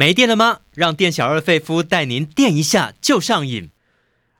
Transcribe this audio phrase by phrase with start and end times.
[0.00, 0.60] 没电了吗？
[0.74, 3.68] 让店小二费夫带您电一下就上瘾。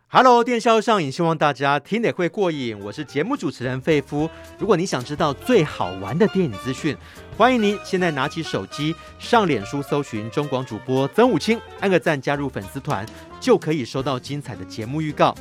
[0.08, 2.80] Hello，电销上瘾，希望大家听得会过瘾。
[2.80, 4.30] 我是节目主持人费夫。
[4.58, 6.96] 如果你想知道最好玩的电影资讯，
[7.36, 13.04] 欢迎您现在拿起手机上脸书搜寻中广主播曾武清，按个赞加入粉丝团，
[13.38, 15.36] 就可以收到精彩的节目预告。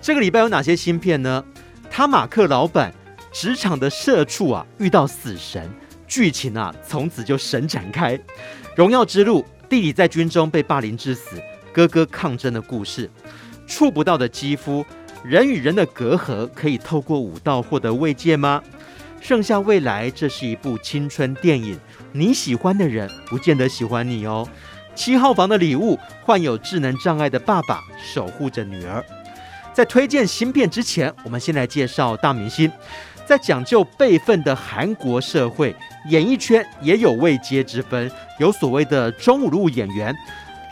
[0.00, 1.44] 这个礼拜有哪些新片呢？
[1.88, 2.92] 他马克老板
[3.32, 5.70] 职场的社畜啊，遇到死神，
[6.08, 8.18] 剧情啊从此就神展开。
[8.74, 13.10] 荣耀之路，弟弟在军中被霸凌致死，哥哥抗争的故事。
[13.66, 14.84] 触不到的肌肤，
[15.22, 18.62] 人与人的隔阂可以透过武道获得慰藉吗？
[19.20, 21.78] 盛夏未来，这是一部青春电影，
[22.12, 24.48] 你喜欢的人不见得喜欢你哦。
[24.94, 29.04] 七号房的礼物，患有智能障碍的爸爸守护着女儿。
[29.72, 32.70] 在推荐新片之前，我们先来介绍大明星。
[33.32, 35.74] 在讲究辈分的韩国社会，
[36.10, 40.14] 演艺圈也有位阶之分，有所谓的中五路演员。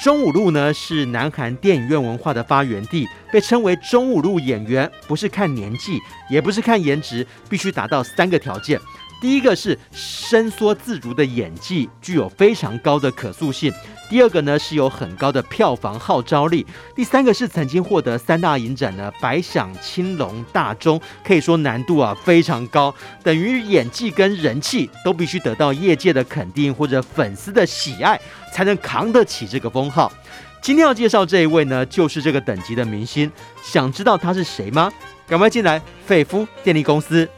[0.04, 5.98] 中五路呢，是南韩电影院文化的发源地，被称为中五路演员，不是看年纪，
[6.28, 8.78] 也不是看颜值，必须达到三个条件。
[9.20, 13.72] 第一个是伸缩自如的演技，具有非常高的可塑性。
[14.08, 16.66] 第二个呢，是有很高的票房号召力。
[16.96, 28.20] 第三个是曾经获得三大影展的百想青龙大钟，可以说难度啊非常高，等于演技跟人气都必须得到业界的肯定或者粉丝的喜爱，
[28.52, 30.12] 才能扛得起这个封号。
[30.60, 33.30] 今天要介绍这一位呢，就是这个等级的明星。
[33.62, 34.90] 想知道他是谁吗？
[35.28, 37.28] 赶快进来，费夫电力公司。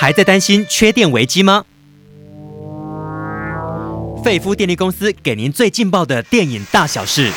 [0.00, 1.64] 还在担心缺电危机吗？
[4.22, 7.32] 费夫电力公司给您最劲爆的电影大小事。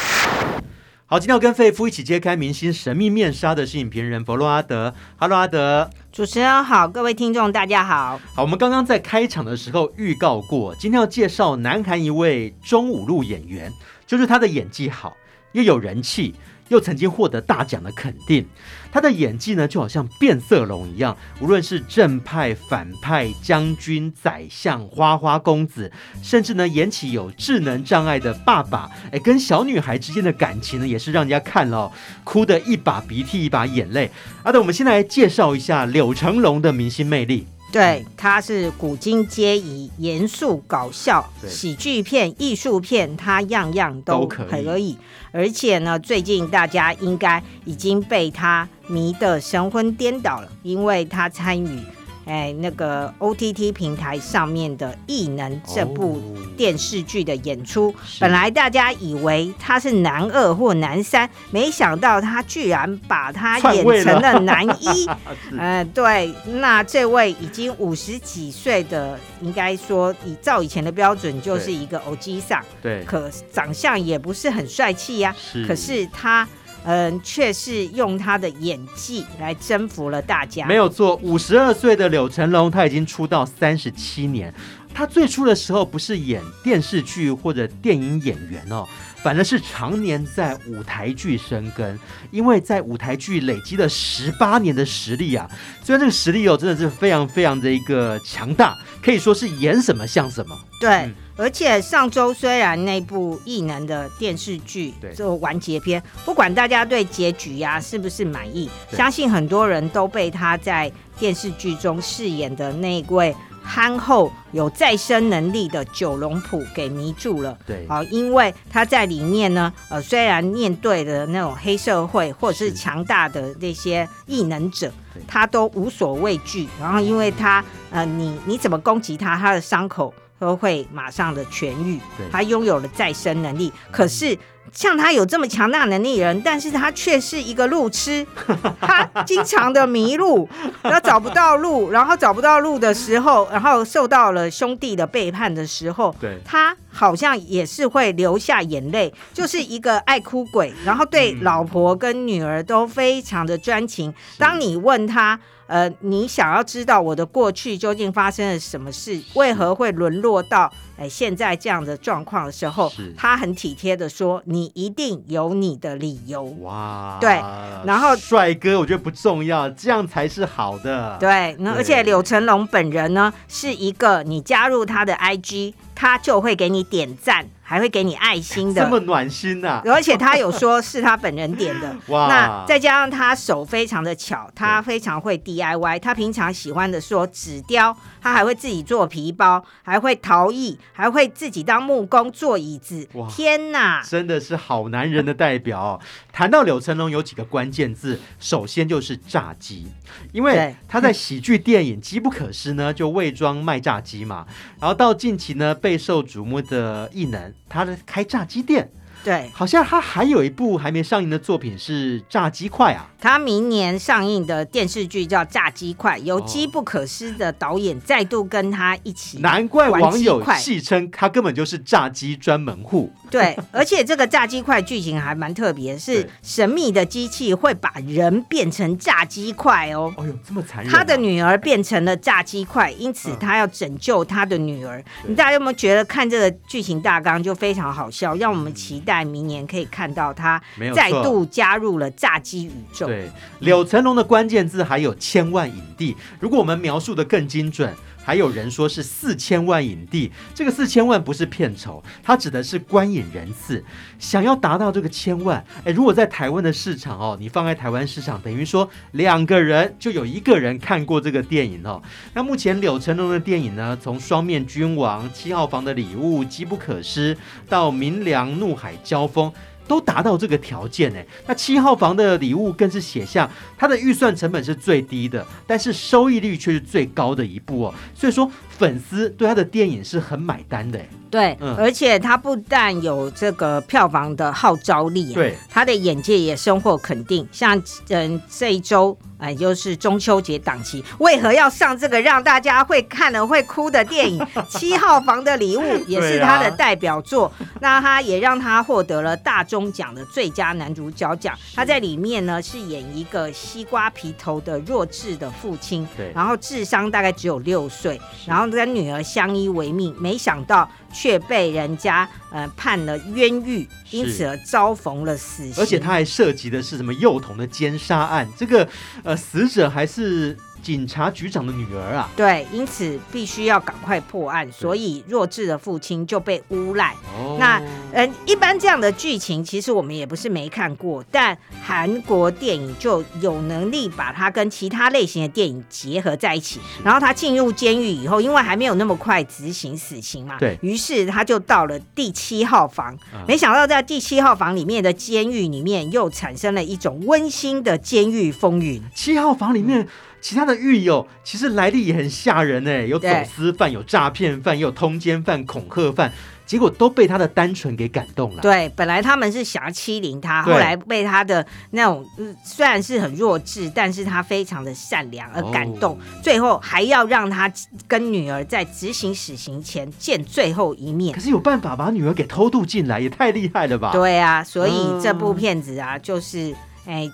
[1.07, 4.93] 好，今天要跟费夫一起揭开明星神秘面纱的是影评人佛洛阿德。
[5.17, 5.89] Hello，阿德。
[6.11, 8.21] 主持人好，各位听众大家好。
[8.35, 13.73] 好，我们刚刚在开场的时候预告过，今天要介绍南韩一位中五路演员，
[14.05, 15.17] 就是他的演技好，
[15.53, 16.35] 又有人气。
[16.71, 18.45] 又曾经获得大奖的肯定，
[18.93, 25.91] 他的演技呢就好像变色龙一样，无论是正派、反派、将军、宰相、花花公子，
[26.23, 31.91] 甚至呢演起有智能障碍的爸爸，哎，跟小女孩之间的感情呢也是让人家看了、
[32.23, 34.09] 哭得一把鼻涕一把眼泪。
[34.41, 37.45] 好的，我们先来介绍一下柳成龙的明星魅力。
[37.71, 44.97] 对，他是古今皆宜，严肃搞笑、喜剧片、艺术片，他样样都可以。
[45.31, 51.79] 而且呢，最近大家应该已经被他迷得神魂颠倒了，因为他参与。
[52.25, 56.21] 哎，那个 OTT 平台上面的《异能》这部
[56.55, 65.07] 电视剧的演出，哦、本来大家以为他是男二或男三，没想到他居然把他演成了男一。
[65.51, 72.63] 嗯、 呃，对，那这位已经五十几岁的，应该说以照以前的标准，就是一个欧吉桑。
[72.81, 75.35] 对，可长相也不是很帅气呀。
[75.38, 76.47] 是，可是他。
[76.84, 80.66] 嗯，却是用他的演技来征服了大家。
[80.66, 84.53] 没有错，五十二岁的柳成龙，他已经出道三十七年。
[84.94, 88.86] 他最初的时候不是演电视剧或者电影演员哦，
[89.23, 91.99] 反而是常年在舞台剧生根。
[92.31, 95.49] 因为在舞台剧累积了十八年的实力啊，
[95.83, 100.57] 虽然这个实力哦真的是非常非常的一个强大，可以说是演什么像什么。
[100.79, 100.89] 对。
[100.89, 117.57] 嗯而且上周虽然那部异能的电视剧就完结篇，不管大家对结局呀、啊、是不是满意，相信很多人都被他在电视剧中饰演的那位憨厚有再生能力的九龙浦给迷住了。
[117.66, 124.91] 对，好，因为他在里面呢，呃，虽然面对的那种黑社会或者是强大的那些异能者，
[125.27, 126.67] 他都无所畏惧。
[126.79, 130.13] 然后，因为他，呃，你你怎么攻击他，他的伤口。
[130.41, 132.00] 都会马上的痊愈，
[132.31, 133.71] 他拥有了再生能力。
[133.91, 134.35] 可是
[134.71, 138.25] 像他有这么强大能力的人，但是他却是一个路痴，
[138.79, 140.47] 他经常的迷路，
[140.81, 154.13] 然后找不到路，然后找不到路的时候，然后受到了兄弟的背叛的时候，对他好像也是会流下眼泪，就是一个爱哭鬼，然后对老婆跟女儿都非常的专情。
[154.38, 155.39] 当你问他。
[155.67, 159.17] 呃，你想要知道我的过去究竟发生了什么事？
[159.35, 160.69] 为何会沦落到
[161.01, 167.42] 哎现在这样的状况的时候，他很体贴的说：“你一定有你的理由。”哇，对，
[167.83, 171.18] 然后帅哥我觉得不重要，这样才是好的。
[171.19, 177.48] 对，那而且柳成龙本人呢，是一个你加入他的 IG，他就会给你点赞。
[177.63, 179.81] 还会给你爱心的，这么暖心呐、啊！
[179.86, 182.27] 而且他有说是他本人点的，哇！
[182.27, 193.07] 那再加上他手非常的巧，他非常会 DIY，他平常喜欢的说纸雕，他还会自己做皮包，还会陶艺，还会自己当木工做椅子。
[193.13, 193.27] 哇！
[193.27, 196.00] 天哪，真的是好男人的代表。
[196.31, 199.88] 谈到柳成龙，有几个关键字，首先就是炸鸡，
[200.31, 204.45] 因为他在喜剧电影《机不可失》呢就伪装卖炸鸡嘛，
[204.79, 207.53] 然后到近期呢备受瞩目的异能。
[207.67, 208.91] 他的开炸鸡店。
[209.23, 213.07] 对，好像他还有一部还没上映的作品是《炸鸡块》啊。
[213.19, 219.38] 他明年上映的电视剧叫《炸鸡块》，由机不可失的导演再度跟他一起。
[219.39, 223.13] 难怪网友戏称他根本就是炸鸡专门户。
[223.29, 230.12] 对， 而且这个炸鸡块剧情还蛮特别，是神秘的机器会把人变成炸鸡块哦。
[230.17, 230.97] 哎呦，这么残忍啊！
[230.97, 235.03] 他的女儿变成了炸鸡块，因此他要拯救他的女儿。
[235.27, 239.11] 你大家有没有觉得看这个剧情大纲就非常好笑，让我们期待。
[239.12, 240.62] 在明年可以看到他
[240.96, 243.08] 再度加入了炸鸡宇宙。
[243.08, 243.30] 对，
[243.60, 246.16] 柳成龙的关键字还有千万影帝。
[246.40, 247.94] 如果我们描述的更精准。
[248.23, 253.83] 还有人说是四千万影帝，这个四千万不是片酬，它指的是观影人次。
[254.19, 262.01] 想要达到这个千万，诶，如果在台湾的市场哦，你放在台湾市场，等于说两个人就有一个人看过这个电影哦。
[262.33, 267.35] 那目前柳成龙的电影呢，从《双面君王》、《七号房的礼物》、《机不可失》
[267.67, 269.50] 到《明良怒海交锋》。
[269.91, 277.93] 都达到这个条件呢，那七号房的礼物更是写下它的预算成本是最低的，但是收益率却是最高的一步哦。
[278.15, 278.49] 所以说
[278.81, 281.00] 粉丝对他的电影是很买单的。
[281.30, 287.48] 对，嗯、而且他不但有这个票房的号召力，对，他的眼界也深获肯定。
[287.51, 289.16] 像嗯这一周。
[289.42, 294.39] 哎，就是中秋节档期，为何要上这个让大家会看了会哭的电影
[294.69, 297.45] 《七号房的礼物》，也是他的代表作。
[297.45, 301.57] 啊、那他也让他获得了大钟奖的最佳男主角奖。
[301.74, 310.89] 他在里面呢是演一个西瓜皮头的弱智的父亲，对，然后智商大概只有六岁，然后跟女儿相依为命，没想到。
[311.13, 315.73] 却被人家呃判了冤狱，因此而遭逢了死刑。
[315.77, 318.47] 而且他还涉及的是什么幼童的奸杀案？
[318.56, 318.88] 这个
[319.21, 320.57] 呃死者还是。
[320.81, 327.13] 警察局长的女儿啊，对，因此必须要赶快破案，所以弱智的父亲就被诬赖。
[327.38, 336.80] 哦、那嗯、呃，一般这样的剧情，其实我们也不是没看过，但韩国电影就有能力把它跟其他类型的电影结合在一起。
[337.04, 343.16] 然后他进入监狱以后，因为还没有那么快执行死刑嘛，对，于是他就到了第七号房。
[343.34, 349.01] 嗯、没想到在第七号房里面的监狱里面，又产生了一种温馨的监狱风云。
[349.13, 350.07] 七号房里面。
[350.41, 356.33] 其他的狱友其实来历也很吓人哎，有走私犯，有诈骗犯，也有通奸犯、恐吓犯，
[356.65, 358.61] 结果都被他的单纯给感动了。
[358.61, 362.25] 对，本来他们是想要欺凌他，后来被他的那种
[362.65, 367.71] 虽然是很弱智，但是他非常的善良而感动，哦、最后还要让他
[368.07, 371.35] 跟女儿在执行死刑前见最后一面。
[371.35, 374.11] 可是有办法把女儿给偷渡进来，也太厉害了吧？
[374.11, 376.73] 对啊，所以这部片子啊，就是
[377.05, 377.29] 哎。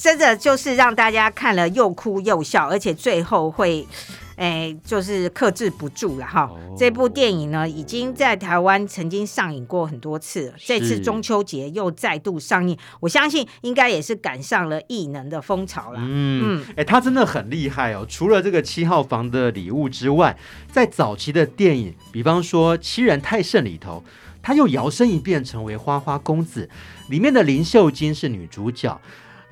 [0.00, 3.84] 真的就是让大家看了又哭又笑，而且最后会，
[4.36, 6.42] 哎，就是克制不住了哈。
[6.42, 15.98] 哦、这部电影呢，已经在台湾曾经上映过很多次了，这次中秋节又再度上映，我相信应该也是赶上了异能的风潮了。
[16.00, 18.06] 嗯，哎、嗯，他真的很厉害哦。
[18.08, 20.38] 除了这个七号房的礼物之外，
[20.70, 24.04] 在早期的电影，比方说《欺人太甚》里头，
[24.40, 26.70] 他又摇身一变成为花花公子，
[27.08, 29.00] 里面的林秀晶是女主角。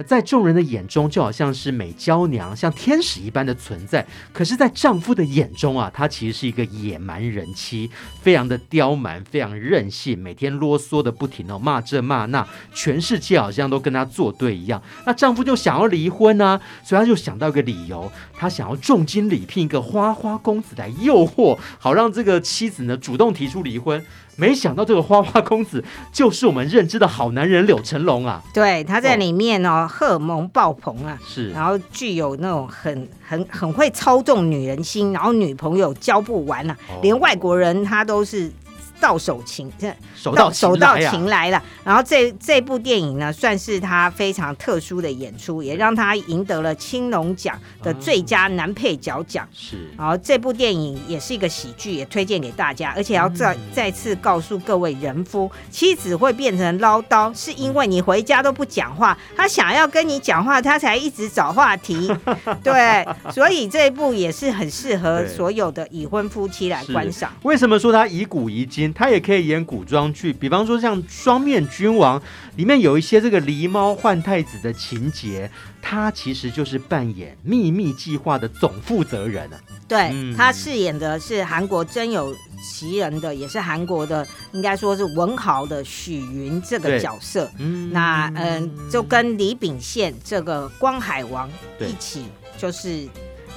[0.04, 4.06] 在众人的眼中，就好像是美娇娘，像天使一般的存在。
[4.32, 14.82] 可是，在丈夫的眼中啊，她其实是一个野蛮人妻，非常的刁蛮，非常任性，每天啰嗦的不停哦，骂这骂那，全世界好像都跟她作对一样。
[15.06, 24.04] 那丈夫就想要离婚啊，所以他就想到一个理由，他想要重金礼聘一个花花公子来诱惑，好让这个妻子呢主动提出离婚。
[24.36, 28.42] 没想到这个花花公子就是我们认知的好男人柳成龙啊！
[28.52, 38.52] 对，他在里面哦，荷尔蒙爆棚啊，是，然后具有那种很很很会操纵女人心，然后女朋友交不完啊，哦、连外国人他都是
[39.00, 39.70] 到手擒，
[40.14, 41.62] 手到手到擒来了。
[41.84, 49.46] 然后这这部电影呢，算是他非常特殊的演出，也让他赢得了青龙奖的最佳男配角奖。
[49.52, 52.92] 是，然后这部电影也是一个喜剧，也推荐给大家。
[52.96, 62.10] 而且要再再次告诉各位人夫，妻子会变成唠叨，是因为你回家都不讲话，他想要跟你讲话，他才一直找话题。
[62.62, 67.32] 对，所以这一部也是很适合所有的已婚夫妻来观赏。
[67.42, 68.85] 为什么说他以古遗今？
[68.92, 72.18] 他也可以演古装剧，比方说像《双面君王》
[72.56, 75.50] 里面有一些这个狸猫换太子的情节，
[75.80, 79.60] 他其实就是扮演秘密计划的总负责人啊。
[79.86, 87.50] 对，他饰演的是韩国真有其人的，也是韩国的，应该说是文豪的许云这个角色。
[87.58, 92.24] 嗯，那嗯，就跟李秉宪这个光海王一起，
[92.58, 93.08] 就是。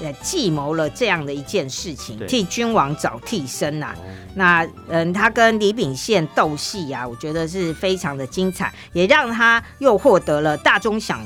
[0.02, 3.96] 也计谋了这样的一件事情，替君王找替身呐、啊。
[4.36, 11.20] 那嗯，他跟李秉宪斗戏啊，我觉得是非常的精彩，也让他又获得了大钟奖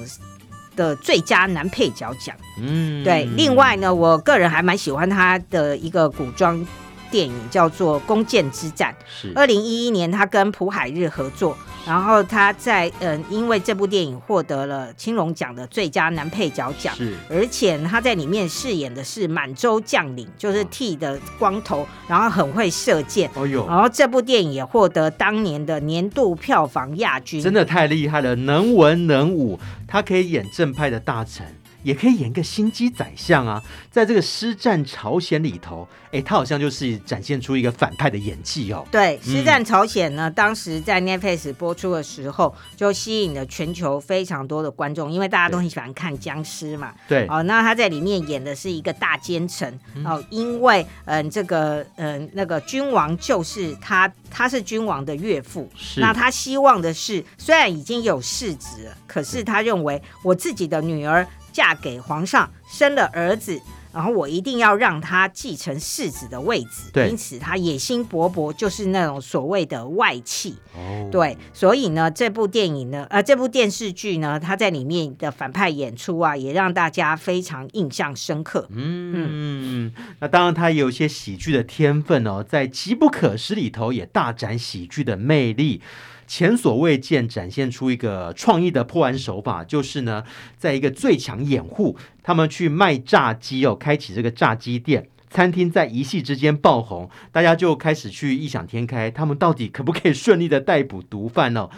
[0.75, 2.35] 的最佳男配角奖。
[2.59, 3.25] 嗯，对。
[3.35, 6.65] 另外呢，我个人还蛮喜欢他的一个古装
[7.13, 8.91] 电影，叫做《弓箭之战》。
[9.07, 9.31] 是。
[9.35, 11.55] 二零一一年，他跟朴海日合作。
[11.85, 23.29] 然后他在嗯，因为这部电影获得了青龙奖的最佳男配角奖，是，而且他在里面饰演的是满洲将领，就是剃的光头，然后很会射箭。
[23.35, 31.45] 哦呦，然后这部电影也获得当年的年度票房亚军，真的太厉害了，能文能武，他可以演正派的大臣。
[31.83, 33.61] 也可以演个心机宰相啊，
[33.91, 38.85] 在这个《师战朝鲜》里头，哎，他好像就是展现出一个反派的演技哦。
[38.91, 46.93] 对，《师战朝鲜》呢，嗯、当时在 Netflix 播出的时候，就吸引了全球非常多的观众，因为大家都很喜欢看僵尸嘛。
[47.07, 47.27] 对。
[47.27, 49.71] 哦，那他在里面演的是一个大奸臣
[50.05, 55.69] 哦，嗯、因为嗯，这个嗯，那个君王就是他，他是君王的岳父。
[55.75, 55.99] 是。
[55.99, 61.27] 那他希望的是，虽然已经有世子了，可是他认为我自己的女儿。
[61.53, 63.61] 嫁给皇上，生了儿子，
[63.93, 66.89] 然后我一定要让他继承世子的位置。
[66.91, 70.57] 对，因此他野心勃勃，就是那种所谓的外戚。
[70.75, 78.67] 哦，对，所以呢，这部电影呢，呃，这部电视剧呢，他在里面的反派演出啊，也让大家非常印象深刻。
[78.71, 85.81] 嗯嗯，那当然他也有一些喜剧的天分哦，在《机不可失》里头也大展喜剧的魅力。
[86.27, 90.23] 前所未见，展现出一个创意的破案手法，就是呢，
[90.57, 101.69] 在一个最强掩护，他们去卖炸鸡哦，开启这个炸鸡店，餐厅在一夕之间爆红，大家就开始去异想天开，他们到底可不可以顺利的逮捕毒贩呢？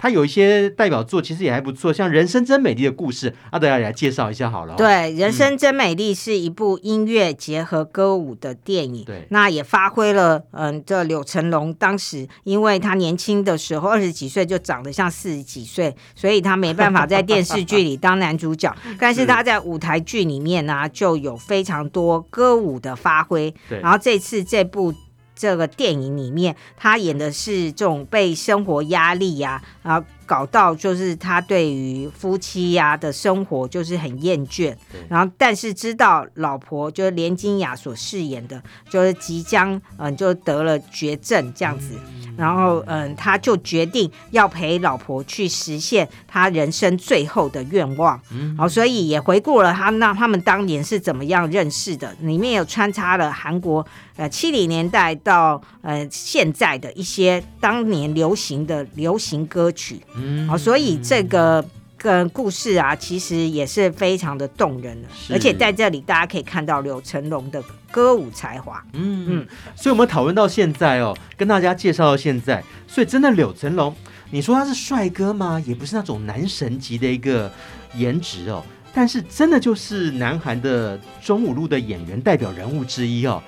[0.00, 4.74] 他有一些代表作，其实也还不错，像《人生真美丽》的故事，阿德来来介绍一下好了。
[4.76, 23.54] 对，《人生真美丽》是一部音乐结合歌舞的电影，对、嗯，那也发挥了嗯，这柳成龙当时因为他年轻的时候二十几岁就长得像四十几岁，所以他没办法在电视剧里当男主角， 但是他在舞台剧里面呢、啊、就有非常多歌舞的发挥。
[23.68, 24.94] 对，然后这次这部。
[25.40, 34.76] 这个电影里面，他演的是这种被生活压力呀、啊，然后搞到就是他对于夫妻呀、啊、的生活就是很厌倦，
[35.08, 41.98] 然后但是知道老婆就是连金雅所饰演的，就是即将嗯就得了绝症这样子。
[42.36, 48.18] 然后，嗯，他就决定要陪老婆去实现他人生最后的愿望。
[48.30, 53.84] 嗯，好，所以也回顾了他那他们当年是怎么样认识的，里面有穿插了韩国
[54.20, 59.98] 呃七零年代到呃现在的一些当年流行的流行歌曲。
[60.14, 61.64] 嗯，好，所以这个。
[62.02, 68.82] 跟故事啊，其实也是非常的动人的，而且在这里大家可以看到柳成龙的歌舞才华。
[68.94, 69.46] 嗯嗯，
[69.76, 73.94] 所以我们讨论到现在哦，跟大家介绍到现在，所以真的柳成龙，
[74.30, 75.62] 你说他是帅哥吗？
[75.66, 77.52] 也不是那种男神级的一个
[77.94, 83.42] 颜值哦，但是真的就是南韩的中五路的演员代表人物之一哦，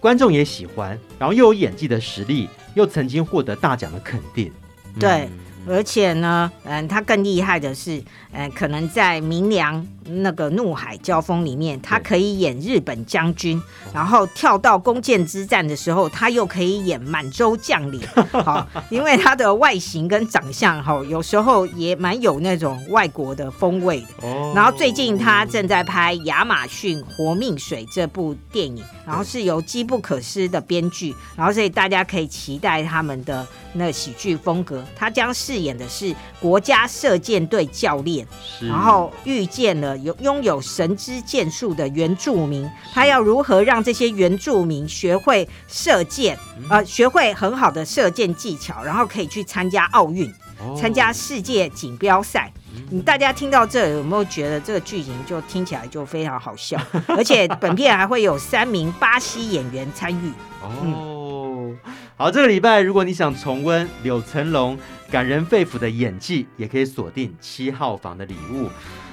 [0.00, 4.50] 观众也喜欢，然后又有演技的实力，又曾经获得大奖的肯定。
[4.94, 5.28] 嗯、对。
[5.68, 8.02] 而且呢，嗯，他更厉害的是，
[8.32, 13.60] 嗯，可能在明良那个怒海交锋里面，他可以演日本将军，
[13.92, 24.28] 然后跳到弓箭之战的时候，他又可以演满洲将领，好， 因为他的外形跟长相，哈，有时候也蛮有那种外国的风味的。
[24.28, 35.30] 哦然后最近他正在拍亚马逊活命水这部电影，然后是由机不可失的编剧，然后所以大家可以期待他们的那喜剧风格，他将。
[35.32, 38.68] 饰演的是国家射箭队教练，是。
[38.68, 52.52] 然后遇见了有拥有神之箭术的原住民，他要如何让这些原住民学会射箭，嗯、呃，学会很好的射箭技巧，然后可以去参加奥运，哦、参加世界锦标赛。
[52.88, 56.80] 你大家听到这有没有觉得这个剧情就听起来就非常好笑？
[57.08, 60.32] 而且本片还会有三名巴西演员参与。
[60.62, 61.78] 哦，嗯、
[62.20, 64.78] 好，这个礼拜如果你想重温柳成龙
[65.10, 68.68] 感人肺腑的演技，也可以锁定七号房的礼物。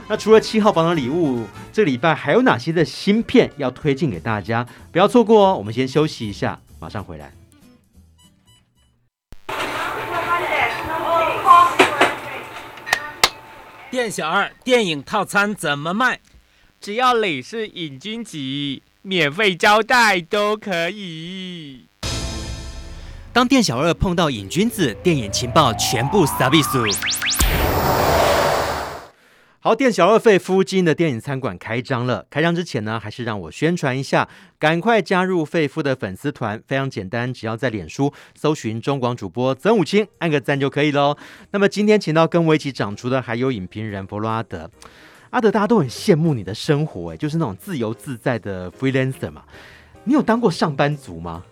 [0.10, 4.68] 那除了七号房的礼物，这个礼拜还有哪些的新片要推荐给大家？
[4.92, 5.56] 不要错过哦。
[5.56, 7.32] 我们先休息一下，马上回来。
[13.90, 16.20] 店小二，电影套餐怎么卖？
[16.82, 18.38] 只要你是瘾君子，
[19.02, 21.87] 免费招待都可以。
[23.38, 26.79] 当店小二碰到瘾君子，电影情报全部撒比苏。
[29.60, 32.25] 好，店小二费夫今的电影餐馆开张了。
[32.32, 34.27] 开张之前呢，还是让我宣传一下，
[34.58, 41.15] 赶快加入费夫的粉丝团，非常简单，只要在脸书搜寻中广主播曾武清，按个赞就可以喽。
[41.51, 44.67] 那么今天请到跟我一起长出的还有影评人弗洛阿德，
[45.29, 49.44] 阿德大家都很羡慕你的生活，哎，就是那种自由自在的 freelancer 嘛。
[50.06, 51.44] 你有当过上班族吗？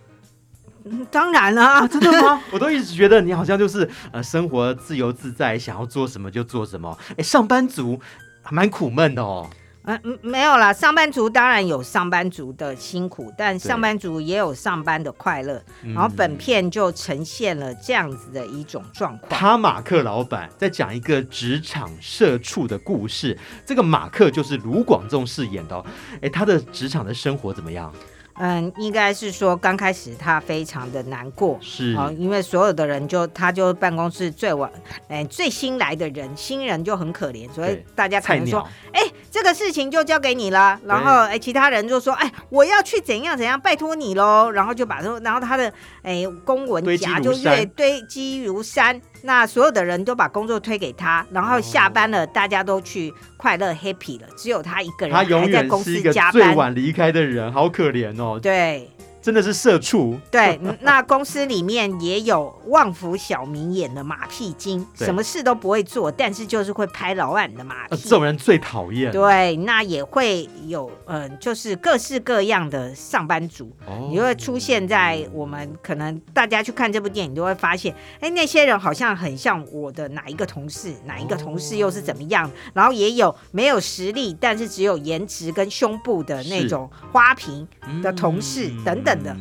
[1.09, 2.41] 当然了、啊啊，真的吗？
[2.53, 6.97] 我都一直觉得你好像就是呃，生活自由自在，想要做什么就做什么。
[7.17, 7.99] 哎，上班族
[8.41, 9.49] 还蛮苦闷的哦。
[9.87, 15.61] 嗯、呃，没有啦，上班族当然有上班族的辛苦，但上班族也有上班的快乐。
[15.93, 19.29] 然后本片就呈现了这样子的一种状况。
[19.29, 25.85] 他马克老板在讲一个职场社畜的故事，这个马克就是卢广仲饰演的哦。
[26.19, 27.93] 哎，他的职场的生活怎么样？
[28.37, 31.93] 嗯，应该是说刚开始他非常的难过，是。
[31.95, 34.69] 啊，因为所有的人就他就办公室最晚，
[35.07, 38.59] 哎，最新来的人，新人就很可怜，所以大家可能说，
[38.91, 45.69] 哎鸟，这个事情就交给你了，然后哎，其他人就说，哎，我要去怎样怎样，拜托你喽，然后就把然后他的
[46.03, 49.01] 哎公文夹就越堆积如山。
[49.23, 56.41] 那所有的人都把工作推给他，然后下班了，大家都去快乐 happy 了，只有他一个人还在公司加班。
[56.41, 58.39] 最晚离开的人，好可怜哦。
[58.41, 58.89] 对。
[59.25, 60.15] 真的是社畜。
[60.29, 67.97] 对， 那公司里面也有旺福小明演的马屁精，什么事都不会做，但是就是会拍老板的马屁。
[67.97, 69.11] 这种人最讨厌。
[69.11, 82.47] 对，那也会有，嗯、呃，就是各式各样的上班族，哦、你会出现在我们可能大家去看这部电影都会发现，哎，那些人好像很像我的哪一个同事，哪一个同事又是怎么样？
[82.47, 87.67] 哦、然后也有没有实力，但是只有颜值跟胸部的那种花瓶
[88.03, 89.14] 的同事、嗯、等等。
[89.23, 89.35] 的，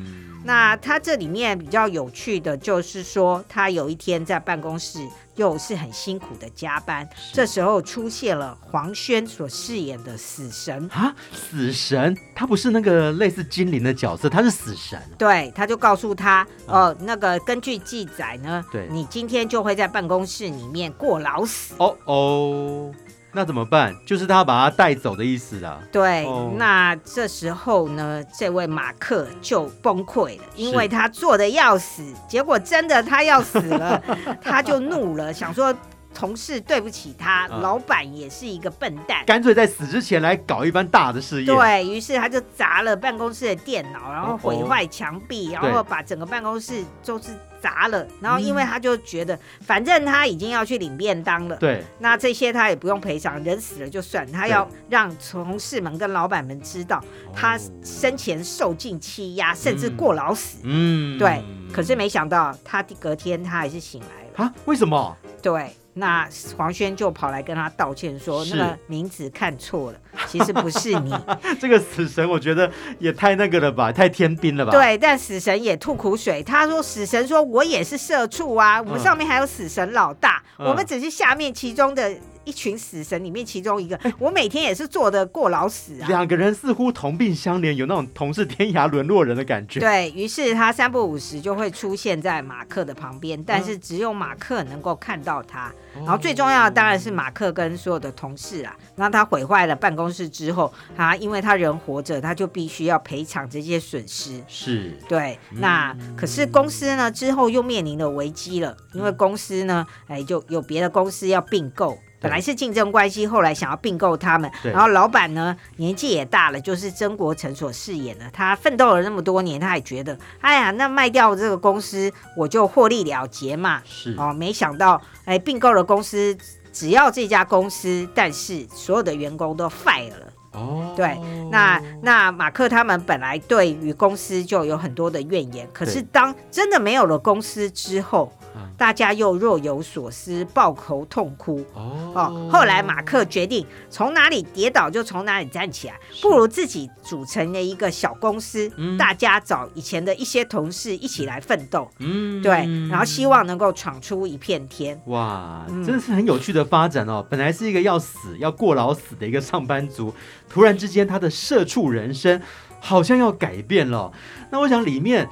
[0.45, 4.99] 那他这里面比较有趣的就是说，他有一天在办公室
[5.37, 10.89] 又是很辛苦的加班，这时候出现了黄轩所饰演的死神。
[10.93, 15.01] 啊，死神，他不是那个类似精灵的角色，他是死神。
[15.17, 21.75] 对，他就告诉他，哦、呃，那个根据记载呢，对，你今天就会在办公室里面过劳死。
[21.79, 22.95] 哦哦。
[23.35, 23.95] 那怎么办？
[24.07, 25.81] 就是他把他带走的意思啦。
[25.91, 34.01] 对，哦、那这时候呢，这位马克就崩溃了，因为他做的要死，结果真的他要死了，
[34.41, 35.75] 他就怒了，想说。
[36.15, 41.47] 同事对不起他，嗯、老板也是一个笨蛋，干脆在死之前来搞一番大的事业。
[41.47, 48.07] 对，于是他就砸了办公室的电脑，然后毁坏墙壁，然后把整个办公室都是砸了。
[48.21, 57.03] 然后因为他就觉得，反正他已经要去领便当了，对，那这些他也不用赔偿，人死了就算，他要让同事们跟老板们知道
[57.35, 60.59] 他生前受尽欺压，甚至过劳死。
[60.63, 61.43] 嗯，对。
[61.73, 64.55] 可是没想到他隔天他还是醒来了啊？
[64.67, 65.17] 为什么？
[65.43, 65.75] 对。
[65.95, 71.15] 那黄轩就跑来跟他道歉，说那个名字看错了，其实不是你。
[71.61, 74.73] 这个死神我觉得也太那个了吧，太天兵了吧？
[74.73, 82.13] 对，但死神也吐苦水，他说死神说我也是社畜啊，我们上面还有死神老大，嗯、我们只是下面其中的。
[82.45, 86.09] 一群死神里面其中一个，欸、我每天也是做的过劳死啊。
[86.09, 89.81] 两个人似乎同病相怜，有那种同是天涯沦落人的感觉。
[89.81, 95.73] 对，于是他三不五时就会出现在马克的旁边，但是只有马克能够看到他。
[95.97, 98.77] 嗯、然后最重要的当然是马克跟所有的同事啊。
[98.97, 104.43] 那他毁坏了办公室之后，他因为他人活着，他就必须要赔偿这些损失。
[104.49, 105.39] 是，对。
[105.53, 111.99] 那、嗯、可是公司呢之后又面临了危机了，因为公司呢，哎，就有别的公司要并购。
[112.25, 123.83] 本来是竞争关系，后来想要并购他们，然后老板呢年纪也大了，就是曾国成所饰演的，他奋斗了那么多年，他也觉得，哎呀，那卖掉这个公司我就获利了结嘛。
[123.85, 126.35] 是哦，没想到哎，并购了公司，
[126.73, 130.33] 只要这家公司，但是所有的员工都 fire 了。
[130.53, 131.19] 哦，对，
[131.51, 138.33] 那那马克他们本来对于公司就有很多的怨言，可是当真的没有了公司之后，
[138.77, 141.65] 大家又若有所思，抱头痛哭。
[141.75, 151.89] 哦，哦，后来马克决定从哪里跌倒就从哪里站起来，不如自己组成了一个小公司，大家找以前的一些同事一起来奋斗。
[151.99, 155.01] 嗯，对，然后希望能够闯出一片天。
[155.07, 157.25] 哇，真的是很有趣的发展哦！
[157.31, 160.13] 本来是一个要死要过劳死的一个上班族。
[160.49, 162.41] 突然之间，他的社畜人生
[162.81, 164.13] 好像要改变了。
[164.51, 165.29] 那我想里面。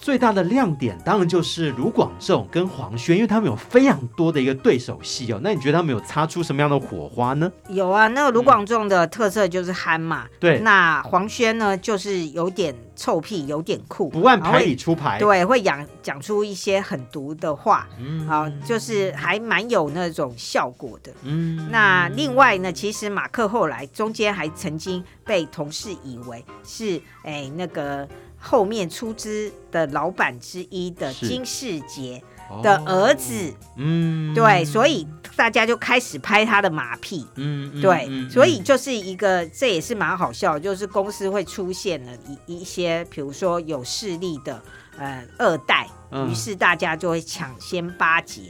[0.00, 5.38] 最大的亮点当然就是卢广仲跟黄轩，因为他们有非常多的一个对手戏哦。
[5.42, 7.52] 那你觉得他们有擦出什么样的火花呢？
[7.68, 10.26] 有啊，那个卢广仲的特色就是憨嘛。
[10.40, 10.64] 对、嗯。
[10.64, 15.18] 那黄轩呢，就是有点臭屁，有点酷，不按牌理出牌。
[15.18, 17.86] 对，会讲讲出一些很毒的话。
[17.98, 18.26] 嗯。
[18.26, 21.12] 好，就是还蛮有那种效果的。
[21.24, 21.68] 嗯。
[21.70, 28.08] 那另外呢，其实马克后来中间还曾经被同事以为是哎那个。
[28.40, 32.20] 后面出资的老板之一的金世杰
[32.62, 42.12] 的儿子，嗯，对，所以大家就开始拍他的马屁，嗯，对，所以就是一个，这也是蛮好笑，就是公司会出现了
[42.46, 44.60] 一一些，比如说有势力的。
[44.98, 45.88] 呃，二代，
[46.28, 48.42] 于是大家就会抢先巴结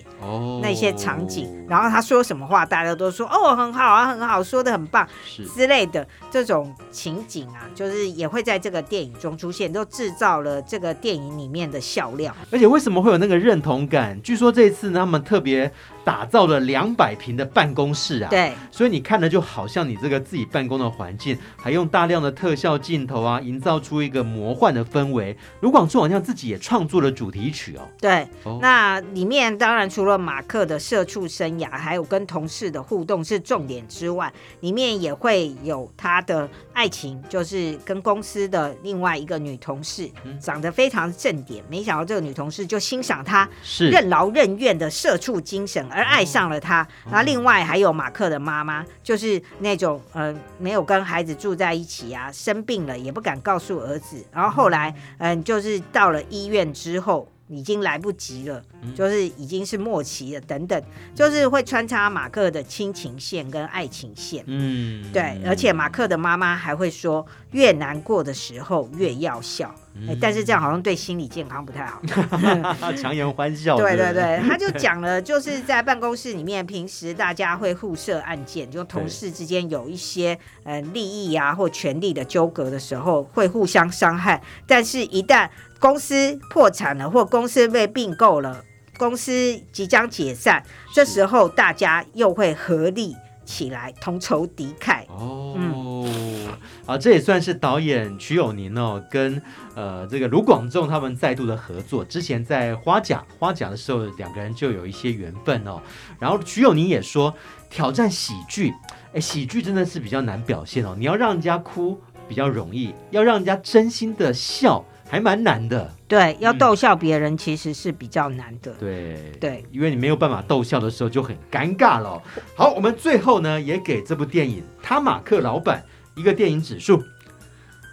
[0.62, 5.06] 那些场景，哦，然后他说什么话，大家都说哦，很好啊，很好，说的很棒
[5.54, 12.34] 之类的这种情景啊，就是也会在这个电影中出现，都制造了这个电影里面的笑料。
[12.50, 14.20] 而且为什么会有那个认同感？
[14.22, 15.72] 据说这一次呢，他们特别。
[16.02, 25.36] 打造了两百平的办公室啊，对，所以你看的就好像你这个自己办公的环境，还用大量的特效镜头啊，营造出一个魔幻的氛围。
[25.60, 45.80] 卢广仲好像自己也创作了主题曲哦，对，哦、那里面当然除了马克的社畜生涯，还有跟同事的互动是重点之外，里面也会有他的爱情，就是跟公司的另外一个女同事，嗯、长得非常正点，没想到这个女同事就欣赏他是任劳任怨的社畜精神。
[45.90, 57.26] 而爱上了他，然后另外还有马克的妈妈，就是那种呃没有跟孩子住在一起啊，生病了也不敢告诉儿子，然后后来嗯、呃、就是到了医院之后。
[57.50, 58.62] 已经来不及了，
[58.94, 60.82] 就是已经是末期了，等等，
[61.14, 72.00] 就是会穿插马克的亲情线跟爱情线，嗯，对，而且马克的妈妈还会说，越难过的时候越要笑，嗯，但是这样好像对心理健康不太好，
[72.94, 85.48] 强颜欢笑，对对对， 他就讲了，就是在办公室里面，平时大家会互设案件，就同事之间有一些呃利益啊或权力的纠葛的时候，会互相伤害，但是一旦
[85.78, 88.64] 公司破产了，或公司被并购了，
[88.96, 90.62] 公司即将解散，
[90.94, 95.04] 这时候大家又会合力起来，同仇敌忾。
[95.08, 96.46] 哦，嗯，
[96.90, 99.40] 啊，这也算是导演瞿友宁哦，跟
[99.76, 102.04] 呃这个卢广仲他们再度的合作。
[102.04, 105.80] 之前在花甲花甲的时候，两个人就有一些缘分哦。
[106.18, 107.32] 然后瞿友宁也说，
[107.70, 108.74] 挑战喜剧，
[109.12, 110.96] 哎，喜剧真的是比较难表现哦。
[110.98, 111.96] 你要让人家哭
[112.28, 114.84] 比较容易，要让人家真心的笑。
[115.08, 122.22] 还蛮难的，对，要逗笑别人其实是比较难的，嗯、对对，因为你没有办法逗笑的时候就很尴尬了。
[122.54, 125.84] 好，我们最后呢也给这部电影《他马克老板》
[126.16, 127.02] 一个电影指数，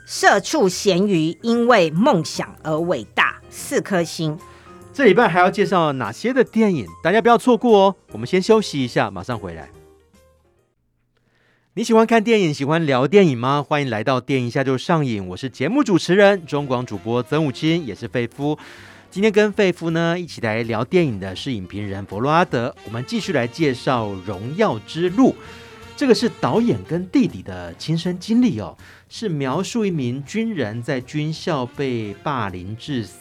[0.06, 4.38] 社畜咸鱼因为梦想而伟大，四颗星。
[4.94, 6.88] 这礼拜还要介绍哪些的电影？
[7.04, 7.96] 大家不要错过哦。
[8.12, 9.70] 我们先休息一下，马上回来。
[11.76, 13.62] 你喜欢看电影，喜欢聊电影吗？
[13.62, 15.28] 欢迎来到电影一下就上瘾。
[15.28, 18.58] 我是节目主持人中广主播曾武清，也是费夫。
[19.12, 22.76] 今天跟费夫呢一起来聊电影的是影评人佛洛阿德。
[22.86, 25.30] 我们继续来介绍《荣耀之路》，
[25.98, 28.78] 这个是导演跟弟弟的亲身经历哦，
[29.10, 33.18] 是描述一名军人在军校被霸凌致死，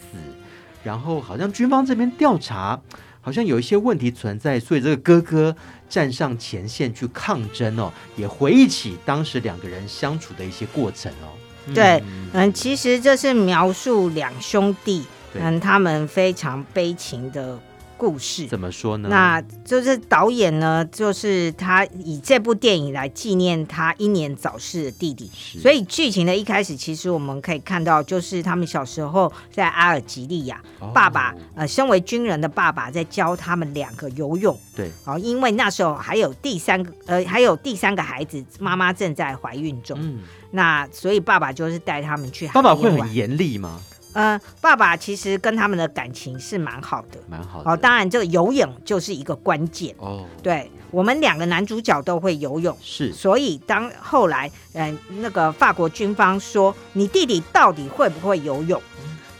[0.84, 2.80] 然后好像军方这边调查，
[3.20, 5.56] 好像有一些问题存在，所以这个哥哥。
[5.88, 11.30] 站上前线去抗争哦，也回忆起当时两个人相处的一些过程哦。
[11.72, 17.56] 对，嗯，其实这是描述两兄弟，嗯，他们非常悲情的
[17.96, 18.46] 故事。
[18.46, 19.08] 怎么说呢？
[19.08, 25.30] 那就是导演呢，就是他以这部电影来纪念他英年早逝的弟弟。
[25.60, 34.58] 所以剧情的一开始，其实我们可以看到，就是他们小时候在阿尔及利亚，哦、爸爸呃，身为军人的爸爸在教他们两个游泳。
[34.74, 39.98] 对，好，因为那时候还有第三个呃，还有第三个孩子，妈妈正在怀孕中。
[40.00, 42.46] 嗯，那所以爸爸就是带他们去。
[42.48, 43.80] 爸爸会很严厉吗？
[44.16, 47.70] 呃，爸爸其实跟他们的感情是蛮好的，蛮好的。
[47.70, 50.24] 哦，当然这个游泳就是一个关键哦。
[50.42, 53.12] 对，我们两个男主角都会游泳，是。
[53.12, 58.80] 所以当后来，嗯、呃，那个法国军方说你弟弟到底会不会游泳？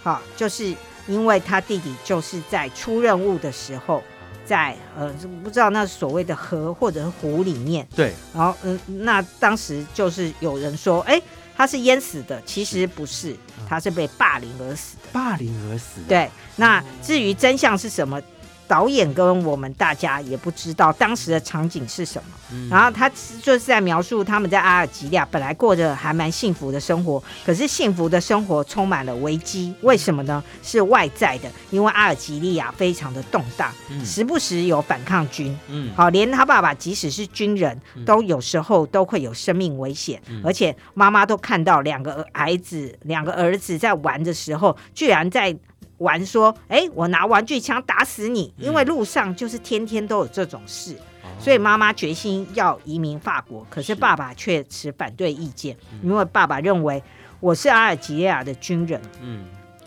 [0.02, 0.74] 好、嗯哦，就是
[1.06, 4.02] 因为他弟弟就是在出任务的时候，
[4.44, 5.10] 在呃
[5.42, 8.12] 不知道那所谓的河或者是湖里面，对。
[8.34, 11.18] 然后嗯、呃，那当时就是有人说，哎。
[11.56, 13.34] 他是淹死的，其实不是，
[13.68, 15.02] 他是被霸凌而死的。
[15.12, 16.00] 霸凌而死。
[16.06, 18.20] 对，那至于真相是什么？
[18.68, 23.08] 导演跟我们大家也不知道当时的场景是什么，嗯、然后他
[23.42, 30.42] 就是在描述他们在阿尔及利亚本来过着还蛮幸福的生活，可是幸福的生活充满了危机，为什么呢？
[30.62, 45.56] 是外在的，因为阿尔及利亚非常的动荡，嗯、时不时有反抗军，嗯，好，连他爸爸即使是军人，都有时候都会有生命危险，嗯、而且妈妈都看到两个儿子，两个儿子在玩的时候，居然在。
[45.98, 48.52] 玩说，哎，我拿玩具枪打死你！
[48.58, 53.66] 因为路上就是天天都有这种事，嗯、所以妈妈决心要移民法国。
[53.70, 57.02] 可是爸爸却持反对意见，因为爸爸认为
[57.40, 59.44] 我是阿尔及利亚的军人，嗯，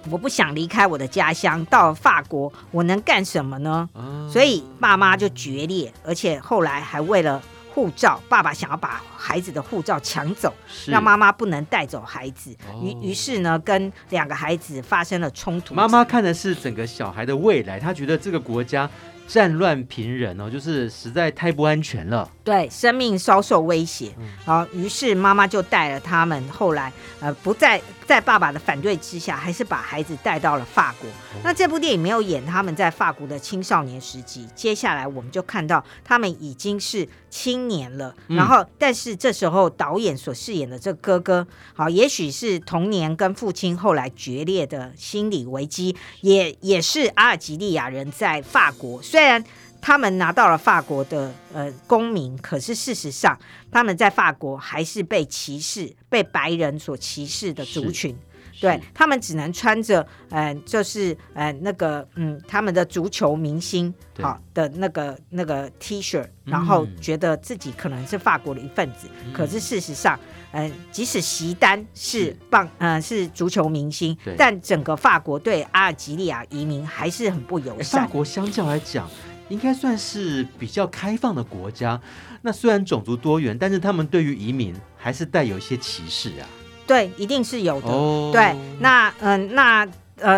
[0.09, 3.87] 我不想离开我的家乡，到了法国我能干什么呢？
[3.93, 7.41] 嗯、所以爸妈就决裂，而且后来还为了。
[7.79, 10.53] 护照，爸爸想要把孩子的护照抢走，
[10.85, 12.51] 让妈妈不能带走孩子。
[12.81, 15.73] 于、哦、于是呢，跟两个孩子发生了冲突。
[15.73, 18.89] 妈妈看的是整个小孩的未来，她觉得这个国家。
[19.29, 22.27] 战乱频仍哦，就是实在太不安全了。
[22.43, 24.11] 对，生命稍受威胁。
[24.43, 31.07] 好、嗯，于是妈妈就带了他们，后来呃，不在在爸爸的反对之下，还是把孩子带到了法国。
[31.07, 38.15] 哦、那这部电影没有演他们在法国的青少年时期，接下来我们就看到他们已经是青年了。
[38.29, 48.99] 嗯、然后，但是这时候导演所饰演的这个哥哥，好，也许是童年跟父亲后来决裂的心理危机，也也是阿尔及利亚人在法国。
[49.03, 49.43] 虽然
[49.81, 53.37] 他们拿到了法国的呃公民，可是事实上
[53.71, 58.15] 他们在法国还是被歧视、被白人所歧视的族群。
[58.61, 69.07] 对，他们只能穿着呃，就是呃那个嗯，他们的足球明星好的那个那个 T 恤，然后觉得自己可能是法国的一份子。
[69.25, 70.19] 嗯、可是事实上，
[70.51, 78.01] 嗯、呃，即使席丹是棒，嗯、呃，是足球明星，但整个法国对阿尔及利亚移民还是很不友善。
[78.01, 79.09] 法国相较来讲。
[79.49, 81.99] 应该算是比较开放的国家，
[82.41, 86.47] 那虽然种族多元，但是他们对于移民还是带有一些歧视啊。
[86.87, 87.87] 对，一定是有的。
[87.87, 89.91] 哦、对，那嗯、呃，那嗯、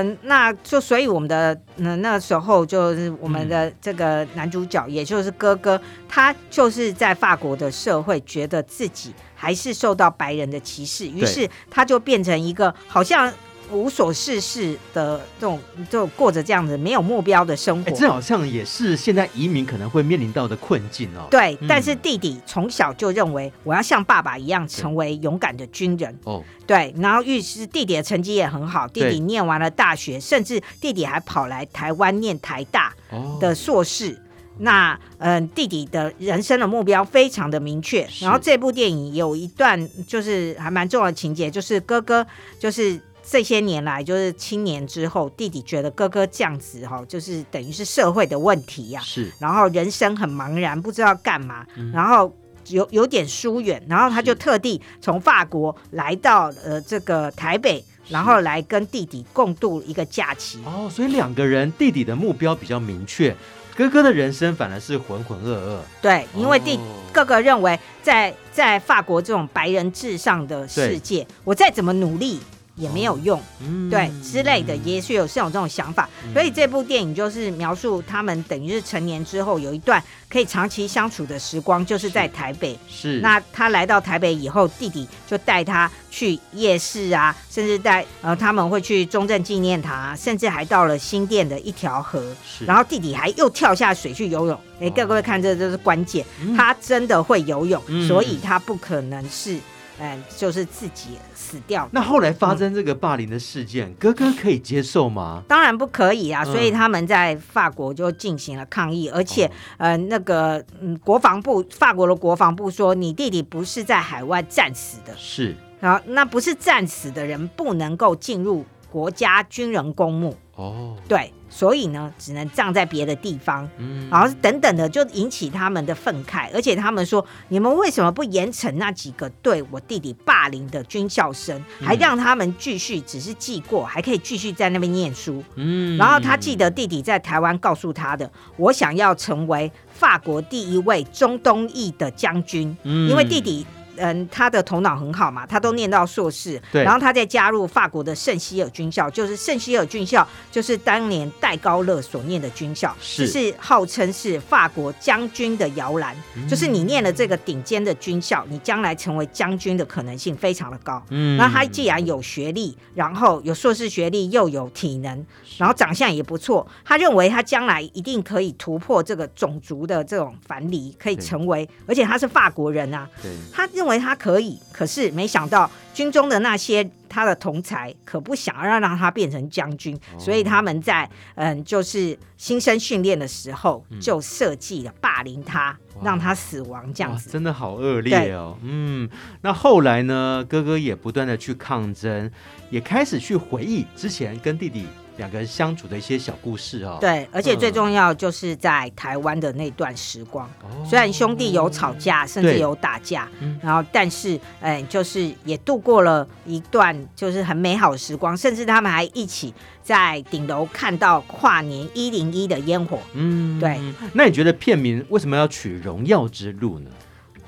[0.10, 13.32] 呃，那就所以我们的那那时候就是我们的这个男主角，嗯、也就是哥哥，他就是在法国的社会觉得自己还是受到白人的歧视，于是他就变成一个好像。
[13.72, 17.92] 无所事事的这种，就过着这样子没有目标的生活。
[17.92, 21.28] 这好像也是现在移民可能会面临到的困境哦。
[21.32, 26.18] 对，嗯、但是弟弟从小就认为我要像爸爸一样成为勇敢的军人。
[26.26, 32.94] 哦，对，然后于是弟弟的成绩也很好，弟弟念完了大学，甚至弟弟还跑来台湾念台大
[33.40, 34.12] 的硕士。
[34.12, 34.18] 哦、
[34.60, 38.08] 那嗯、呃，弟弟的人生的目标非常的明确。
[38.20, 42.26] 然后这部电影有一段就是还蛮重要的情节，就是哥哥
[42.60, 43.00] 就是。
[43.24, 49.04] 这些年来，就是青年之后，弟弟觉得哥哥这样子哈，就是等于是社会的问题呀、啊。
[49.04, 52.36] 是，然后人生很茫然，不知道干嘛，嗯、然后
[52.68, 60.60] 有有点疏远，然后他就特地从法国来到呃这个台北，然后来跟弟弟共度一个假期。
[60.66, 63.36] 哦，所以两个人弟弟的目标比较明确，
[63.76, 65.78] 哥哥的人生反而是浑浑噩噩。
[66.02, 66.82] 对，因为弟、哦、
[67.14, 72.40] 哥哥认为在在法国这种白人至上的世界，我再怎么努力。
[72.76, 82.78] 也没有用，嗯、对之类的，也许有是有这种想法，嗯、所以这部电影就是描述他们等于是成年之后有一段可以长期相处的时光，就是在台北。
[82.90, 92.34] 是，那他来到台北以后，弟弟就带他去夜市啊，甚至带呃他们会去中正纪念堂啊，甚至还到了新店的一条河。
[92.46, 94.60] 是，然后弟弟还又跳下水去游泳。
[94.80, 99.60] 哎，各位看，这就是关键，嗯、他真的会游泳，嗯、所以他不可能是。
[100.04, 101.88] 嗯，就是自己死掉。
[101.92, 105.44] 那后来发生这个霸凌的事件，嗯、哥哥可以接受吗？
[105.48, 106.44] 当然不可以啊！
[106.44, 120.36] 所以他们在法国就进行了抗议，嗯、而且，呃，那个，嗯，国防部，法国的国防部说，你弟弟不是在海外战死的，是，然后那不是战死的人不能够进入国家军人公墓。
[120.62, 121.34] 哦，对。
[121.54, 126.50] 所以呢，只能葬在别的地方，嗯，然后等等的，就引起他们的愤慨。
[126.54, 135.44] 而且他们说，你们为什么不严惩那几个对我弟弟霸凌的军校生，还让他们继续只是记过，还可以继续在那边念书？
[135.56, 143.68] 嗯，然后他记得弟弟在台湾告诉他的，我想要成为法国第一位中东裔的将军，嗯，因为弟弟。
[143.98, 161.04] 嗯，他的头脑很好嘛，他都念到硕士，对，然后他再加入法国的圣希尔军校，就是圣希尔军校，就是当年戴高乐所念的军校，是，是号称是法国将军的摇篮，嗯，就是你念了这个顶尖的军校，你将来成为将军的可能性非常的高。
[161.10, 165.26] 嗯，那他既然有学历，然后有硕士学历，又有体能，
[165.58, 173.68] 然后长相也不错，他认为他将来一定可以突破这个种族的这种藩篱，可以成为，而且他是法国人啊，对，他。
[173.82, 188.56] 认为他可以，可是没想到军中的那些他的同才可不想要让他变成将军，哦、所以他们在嗯，就是新生训练的时候就设计了霸凌他，嗯、让他死亡这样子，真的好恶劣哦。
[188.62, 189.10] 嗯，
[189.42, 190.46] 那后来呢？
[190.48, 192.30] 哥哥也不断的去抗争，
[192.70, 194.86] 也开始去回忆之前跟弟弟。
[195.18, 203.28] 两个人相处的一些小故事哦，对，而且最重要就是在台湾的那段时光，嗯、虽然兄弟有吵架，甚至有打架，
[203.62, 212.98] 然后但是，嗯，就是也度过了一段就是很美好的时光，甚至他们还一起在顶楼看到跨年一零一的烟火。
[213.14, 213.80] 嗯，对。
[214.14, 216.90] 那你觉得片名为什么要取《荣耀之路》呢？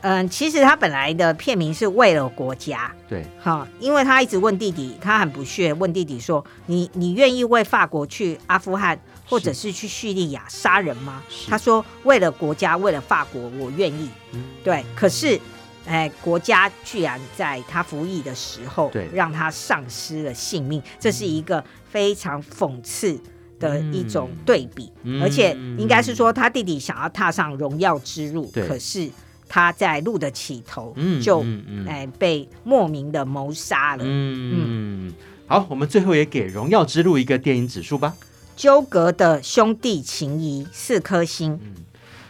[0.04, 9.72] 嗯，其实他本来的片名是为了国家，对，哈，因为他一直问弟弟，他很不屑问弟弟说：“你你愿意为法国去阿富汗或者是。
[9.72, 14.10] 去叙利亚杀人吗？”他说：“为了国家，为了法国，我愿意。
[14.34, 15.40] 嗯”对，可是，
[15.86, 23.18] 哎，国家居然在他服役的时候，对，让他丧失了性命，这是一个非常讽刺
[23.58, 29.10] 的一种对比，嗯、而且应该是说他弟弟想要踏上荣耀之路，可是。
[29.54, 34.04] 他在路的起头就哎、嗯嗯嗯、被莫名的谋杀了。
[34.04, 35.14] 嗯嗯，
[35.46, 38.16] 好，我们最后也给《荣耀之路》一个电影指数吧。
[38.56, 41.60] 纠葛的兄弟情谊四颗星。
[41.62, 41.76] 嗯，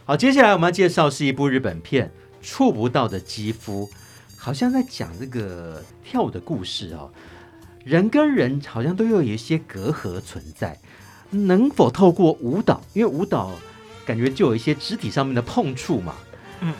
[0.03, 2.11] 好，接下来我们要介绍是一部日本片
[2.45, 3.87] 《触不到的肌肤》，
[4.37, 7.09] 好像在讲这个跳舞的故事哦。
[7.85, 10.77] 人跟人好像都有一些隔阂存在，
[11.29, 12.81] 能否透过舞蹈？
[12.91, 13.51] 因为舞蹈
[14.05, 16.15] 感觉就有一些肢体上面的碰触嘛。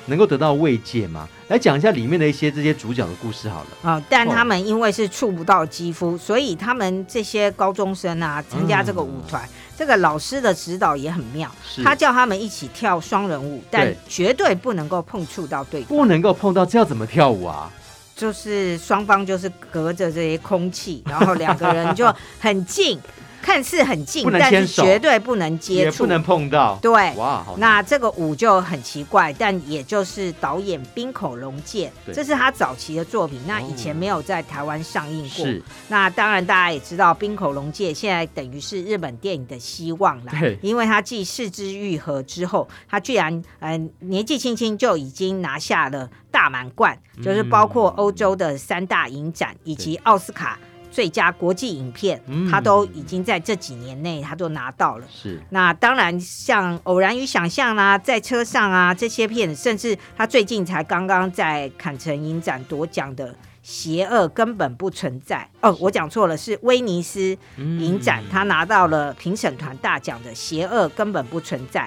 [0.06, 1.28] 能够得到慰藉吗？
[1.48, 3.68] 来讲一下里面的一些这些主角的故事好了。
[3.84, 11.50] 啊、哦，但他们因为是触不到肌肤，所以他们这些高中生啊，参加这个舞团，嗯、这个老师的指导也很妙。
[11.84, 17.72] 他叫他们一起跳双人舞，但绝对不能够碰触到对方，不能够碰到，这要怎么跳舞啊？
[18.16, 23.00] 就是双方就是隔着这些空气，然后两个人就很近。
[23.44, 26.80] 看似很近，但是绝对不能接触，也不能碰到。
[26.82, 35.46] 对，哇，那这个舞就很奇怪，但也就是导演冰口龙介，这是他早期的作品，那以前没有在台湾上映过。
[35.46, 50.58] 是，那当然大家也知道，冰口龙介现在等于是日本电影的希望了，对，因为他继是枝裕和之后，他居然嗯、呃、年纪轻轻就已经拿下了大满贯，就是包括欧洲的三大影展以及奥斯卡。
[50.94, 55.08] 最佳国际影片，他都已经在这几年内，他都拿到了。
[55.12, 71.82] 是，那当然像《偶然与想象》啦，在车上啊这些片，甚至他最近才刚刚在坎城影展夺奖的《邪恶根本不存在》哦，我讲错了，是威尼斯影展，他拿到了评审团大奖的《邪恶根本不存在》。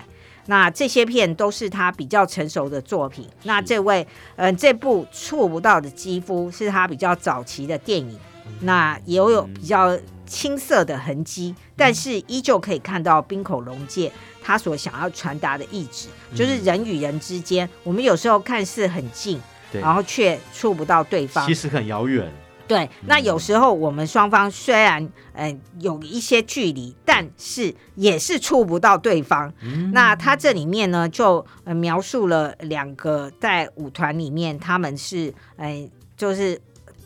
[0.49, 3.29] 那这些片都是他比较成熟的作品。
[3.45, 8.19] 那这位，嗯、呃，这部触不到的肌肤是他比较早期的电影。
[8.61, 14.11] 那也有比较青涩的痕迹，嗯、但是依旧可以看到冰口龙介
[14.43, 19.81] 他所想要传达的意志，嗯、就是人与人之间，我们有时候看似很近，对。
[19.81, 22.33] 然后却触不到对方，其实很遥远。
[22.67, 25.01] 对，嗯、那有时候我们双方虽然
[25.35, 29.53] 嗯、呃、有一些距离，但是也是触不到对方。
[29.61, 36.61] 嗯、那他这里面呢，就、呃、描述了两个在舞团里面，他们是嗯、呃、就是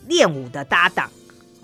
[0.07, 1.07] 练舞的搭档。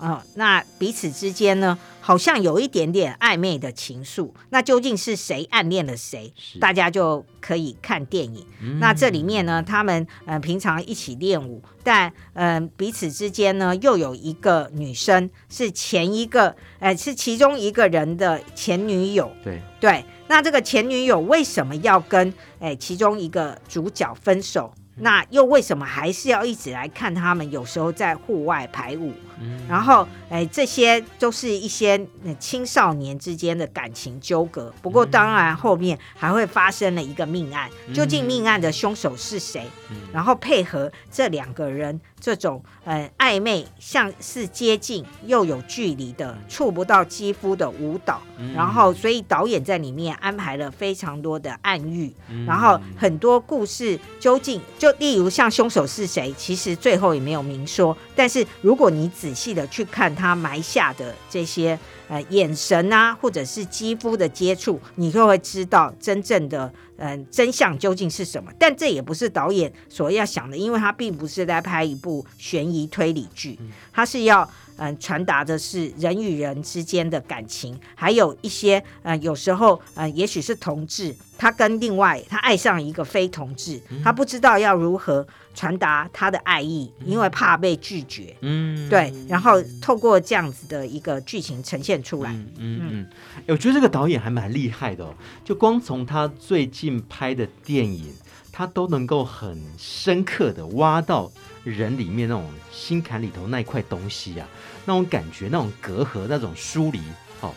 [0.00, 4.30] 嗯、哦，那彼此之间呢，好像有一点点暧昧的情愫。
[4.50, 6.32] 那究竟是谁暗恋了谁？
[6.60, 8.46] 大家就可以看电影。
[8.62, 19.30] 嗯、那这里面呢，他们呃平常一起练舞，但嗯、呃、彼此之间呢又有一个女生是前一个呃是其中一个人的前女友。
[19.42, 24.72] 对对，那这个前女友为什么要跟哎其中一个主角分手？
[25.00, 27.48] 那又为什么还是要一直来看他们？
[27.50, 32.00] 有时候在户外排舞，嗯、然后哎，这些都是一些
[32.38, 34.72] 青少年之间的感情纠葛。
[34.82, 39.64] 不过当然后面还会发生了一个命案，嗯、究竟命案的凶手是谁？
[39.90, 54.92] 嗯、然后配合这两个人这种呃暧昧，像是接近又有距离的触不到肌肤的舞蹈，嗯、然后所以导演在里面安排了非常多的暗喻，嗯、然后很多故事究竟就。
[54.98, 57.96] 例如像凶手是谁，其实最后也没有明说。
[58.16, 61.78] 但是如果你仔细的去看他埋下的这些
[62.08, 68.50] 呃眼神啊，或者是肌肤的接触，你就会知道真正的嗯、呃、真相究竟是什么。
[68.58, 73.58] 但这也不是导演所要想的，因为他并不是在拍一部悬疑推理剧，
[73.92, 74.50] 他是要。
[74.78, 88.34] 嗯，传达的是人与人之间的感情，还有一些嗯，有时候嗯，也许是同志，他跟另外他爱上一个非同志，嗯、他不知道要如何传达他的爱意，嗯、因为怕被拒绝。
[88.40, 92.30] 嗯，对，然后透过这样子的一个剧情呈现出来。
[92.32, 93.06] 嗯嗯，嗯，
[93.48, 95.14] 我觉得这个导演还蛮厉害的哦，
[95.44, 98.12] 就光从他最近拍的电影，
[98.52, 101.30] 他都能够很深刻的挖到
[101.64, 104.46] 人里面那种心坎里头那一块东西啊。
[104.84, 107.02] 那种感觉，那种隔阂，那种疏离，
[107.42, 107.52] 哦，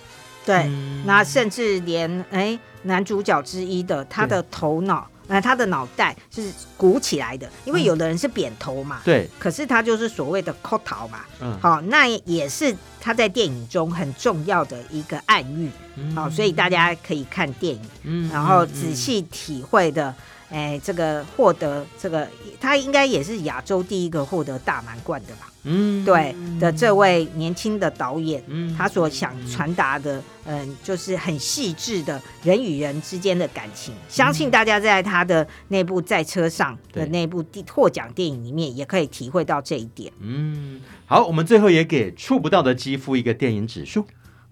[0.45, 15.69] 对，嗯、那甚至连哎，男主角之一的他的头脑，那、呃，他的脑袋是鼓起来的，因为有的人是扁头嘛，对、嗯，可是他就是所谓的抠头嘛，嗯，好，那也是他在电影中很重要的一个暗喻，
[16.13, 20.13] 好、嗯，所以大家可以看电影，嗯，然后仔细体会的。
[20.51, 22.27] 哎，这个获得这个，
[22.59, 25.47] 他应该也是亚洲第一个获得大满贯的吧？
[25.63, 33.93] 嗯，对的，这位年轻的导演，嗯，他所想传达的，嗯，就是很细致的人与人之间的感情。
[33.93, 40.11] 嗯、相信大家在他的那部在车上的那部获奖电影里面，也可以体会到这一点。
[40.19, 44.05] 嗯，好，我们最后也给触不到的肌肤一个电影指数，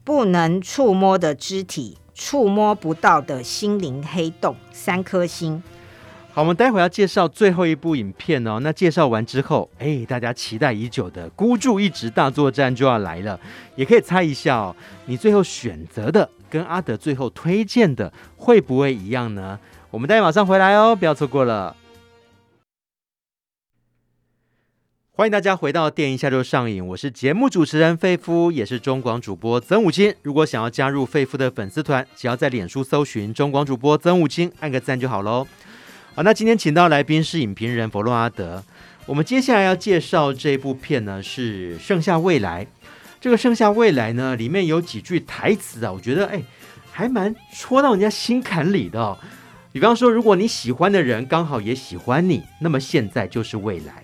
[0.04, 5.62] 不能触摸的肢体，触摸不到的心灵黑洞，三颗星。
[6.32, 8.60] 好，我们待会要介绍最后一部影片哦。
[8.62, 13.38] 那介绍完之后，哎，大家期待已久的孤注一掷大作战就要来了。
[13.76, 14.76] 也可以猜一下哦，
[15.06, 19.60] 你最后选择的跟阿德最后推荐的会不会一样呢？
[19.90, 21.76] 我们待会马上回来哦，不要错过了。
[25.12, 30.16] 欢迎大家回到电影下就上映，我是节目主持人费夫，也是中广主播曾武金。
[30.22, 35.46] 如果想要加入费夫的粉丝团，只要在脸书搜寻中广主播曾武金，按个赞就好喽。
[36.20, 38.62] 好，那今天请到来宾是影评人佛洛阿德。
[39.06, 42.66] 我们接下来要介绍这部片呢，是《盛夏未来》。
[43.22, 46.44] 这个《盛夏未来》呢，里面有几句台词啊，我觉得哎，
[46.92, 49.18] 还蛮戳到人家心坎里的哦。
[49.72, 54.04] 比方说，如果你喜欢的人刚好也喜欢你，那么现在就是未来。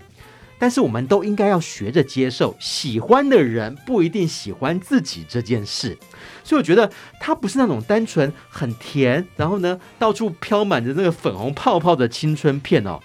[0.58, 5.97] 但是我们都应该要学着接受，喜欢的人不一定喜欢自己这件事。
[6.43, 6.89] 所以我觉得
[7.20, 12.99] 它不是那种单纯很甜，然后呢到处飘满着那个粉红泡泡的青春片哦，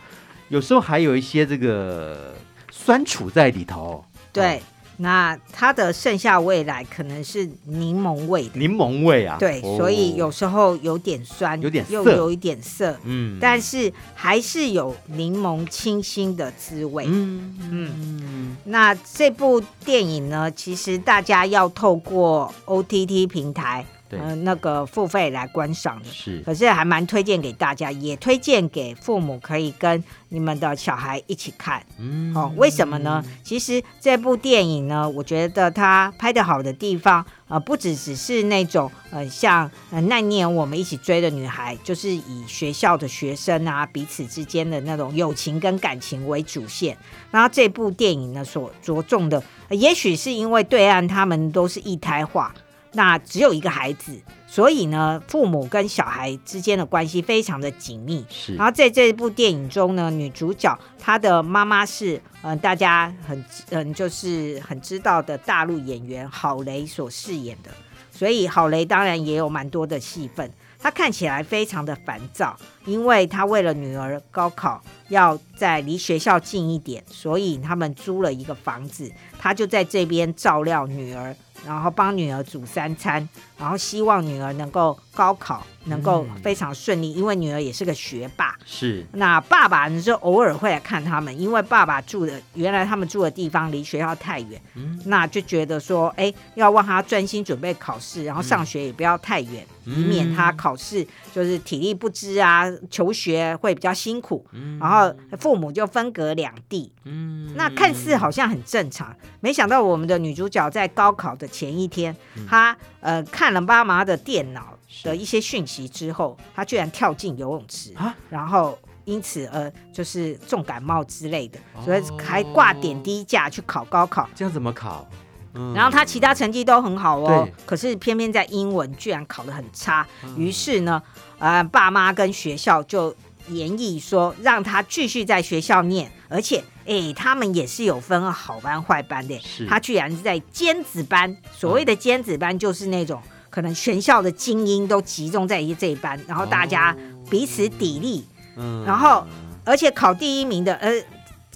[0.49, 2.35] 有时候还有一些这个
[2.71, 4.05] 酸楚在里头。
[4.33, 4.63] 对。
[5.03, 18.57] 那它的剩下未来可能是柠檬味的，柠檬味啊，对，哦、所以有时候有点酸，有点，又有一点涩，嗯，但是还是有柠檬清新的滋味，嗯嗯，嗯。
[18.65, 23.85] 那这部电影呢，其实大家要透过 OTT 平台。
[24.19, 31.85] 嗯、呃，那个付费来观赏的，是，可是还蛮推荐给大家，也推荐给父母可以跟你们的小孩一起看。
[31.99, 33.25] 嗯，哦，为什么呢？
[33.43, 46.97] 其实这部电影呢，我觉得它拍的好的地方，呃，不只只是那种，呃，像呃那年我们一起追的女孩，就是以学校的学生啊彼此之间的那种友情跟感情为主线。
[47.31, 52.55] 然后这部电影呢，所着重的，呃、也许是因为对岸他们都是一胎化。
[52.93, 58.27] 那只有一个孩子，所以呢，父母跟小孩之间的关系非常的紧密。
[58.29, 67.71] 是，然后在这部电影中呢，女主角她的妈妈是嗯、呃，大家很嗯，就是很知道的大陆演员郝蕾所饰演的，
[68.11, 70.51] 所以郝蕾当然也有蛮多的戏份。
[70.83, 81.37] 她看起来非常的烦躁，因为她为了女儿高考要在离学校近一点，所以他们租了一个房子，她就在这边照料女儿。
[81.67, 88.57] 然后帮女儿煮三餐，然后希望女儿能够高考能够非常顺利，嗯、因为女儿也是个学霸。
[88.65, 89.07] 是。
[89.13, 104.47] 那爸爸呢，就偶尔会来看他们，因为爸爸住的原来他们住的地方离学校太远，嗯、那就觉得说，哎，要让他专心准备考试，然后上学也不要太远，嗯、以免他考试就是体力不支啊，求学会比较辛苦。
[104.53, 106.93] 嗯、然后父母就分隔两地。
[107.05, 107.55] 嗯。
[107.57, 124.29] 那看似好像很正常，没想到我们的女主角在高考的前一天，嗯、她呃看了妈妈的电脑的一些讯息之后，他居然跳进游泳池，啊、然后因此而就是重感冒之类的，哦、所以还挂点滴架去考高考。
[124.35, 125.09] 这样怎么考？
[125.55, 130.07] 嗯、然后他其他成绩都很好哦，可是偏偏在英文居然考得很差。
[130.23, 131.03] 嗯、于是呢，
[131.39, 133.15] 呃，爸妈跟学校就
[133.49, 136.63] 研议说，让他继续在学校念，而且。
[136.87, 139.41] 哎，他们也是有分好班坏班的。
[139.69, 146.97] 他居然是在尖子班，所谓的尖子班就是那种、嗯、可能全校的精英都集中在一这一班，然后大家
[147.29, 148.23] 彼此砥砺，
[148.57, 149.27] 嗯，然后
[149.65, 150.91] 而且考第一名的，呃，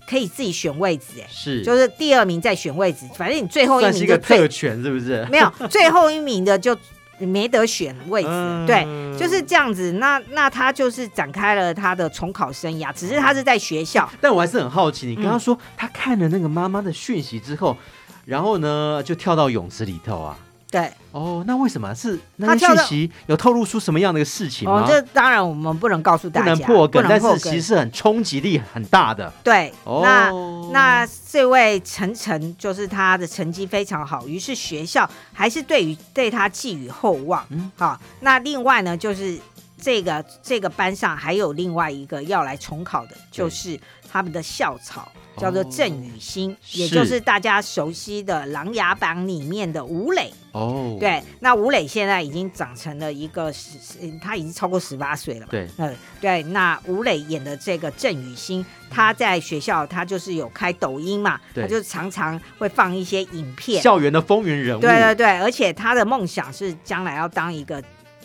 [0.06, 5.26] 可以自己选位置，哎，是，就是第二名再选位置，反正你最后一名就算是一个特权，是不是？
[5.30, 6.76] 没有，最后一名的就。
[7.20, 8.82] 没得选位置，嗯、对，
[9.16, 9.92] 就是这样子。
[9.92, 14.10] 那那他就是展开了他的重考生涯，只是他是在学校。
[14.20, 20.36] 但我还是很好奇，你刚刚说他看了那个妈妈的讯息之后，嗯、然后呢就跳到泳池里头啊。
[20.74, 24.82] 对哦，那为什么是那讯息有透露出什么样的一个事情吗？
[24.82, 29.32] 哦，这当然我们不能告诉大家，不能破梗，但是其实是很冲击力很大的。
[29.44, 30.32] 对，哦、那
[30.72, 37.46] 那这位晨晨就是他的成绩非常好，于是学校还是对于对他寄予厚望。
[37.50, 39.38] 嗯，好，那另外呢，就是
[39.80, 43.78] 这个这个班上还有另外一个要来重考的，就是
[44.10, 45.08] 他们的校草。
[45.36, 50.32] 叫做郑雨欣，哦、也就是大家熟悉的《琅琊榜》里面的吴磊。
[50.52, 53.78] 哦，对，那吴磊现在已经长成了一个十，
[54.22, 55.46] 他已经超过十八岁了。
[55.50, 64.80] 对，嗯，对，那吴磊演的这个郑雨欣，他在学校他就是有开抖音嘛，对他就常常会放一些影片，校园的风云人物。
[64.80, 67.82] 对对对，而且他的梦想是将来要当一个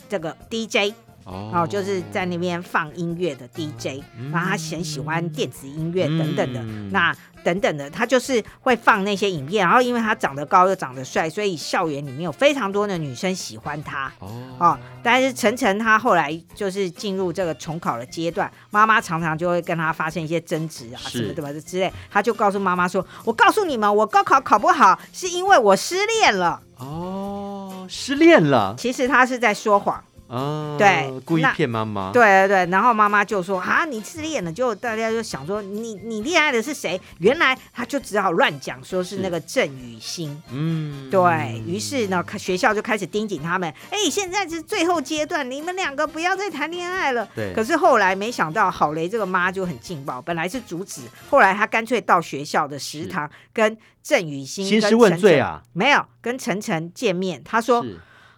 [0.07, 0.93] 这个 DJ。
[1.29, 9.65] 哦，就是在那边放音乐的 DJ，嗯、然后他很喜欢电子音乐等等的，嗯、那等等的，他就是会放那些影片。
[9.65, 14.11] 然后因为他长得高又长得帅，所以校园里面有非常多的女生喜欢他。
[14.19, 14.27] 哦，
[14.59, 21.91] 哦，但是晨晨他后来就是进入这个重考的阶段，妈妈常常就会跟他发生一些争执啊，什么什么的之类。
[22.09, 28.73] 他就告诉妈妈说：“我告诉你们，我高考考不好是因为我失恋了。”哦，失恋了。
[28.77, 30.03] 其实他是在说谎。
[30.29, 32.11] 哦，对，故意骗妈妈。
[32.11, 40.39] 对对对，然后妈妈就说：“啊，你自恋了。”就大家就想说：“你你恋爱的是谁？”原来他就只好乱讲，说是那个郑雨欣。
[40.51, 43.73] 嗯，对，于是呢，学校就开始盯紧他们。
[43.89, 47.27] 哎，现在是最后阶段，你们两个不要再谈恋爱了。
[47.35, 47.51] 对。
[47.55, 51.01] 可是后来没想到，郝雷这个妈就很劲爆，本来是阻止，
[51.31, 57.83] 后来她干脆到学校的食堂跟郑雨欣兴师问罪啊，没有跟晨晨见面，他说。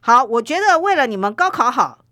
[0.04, 2.04] 好，我觉得为了你们高考好，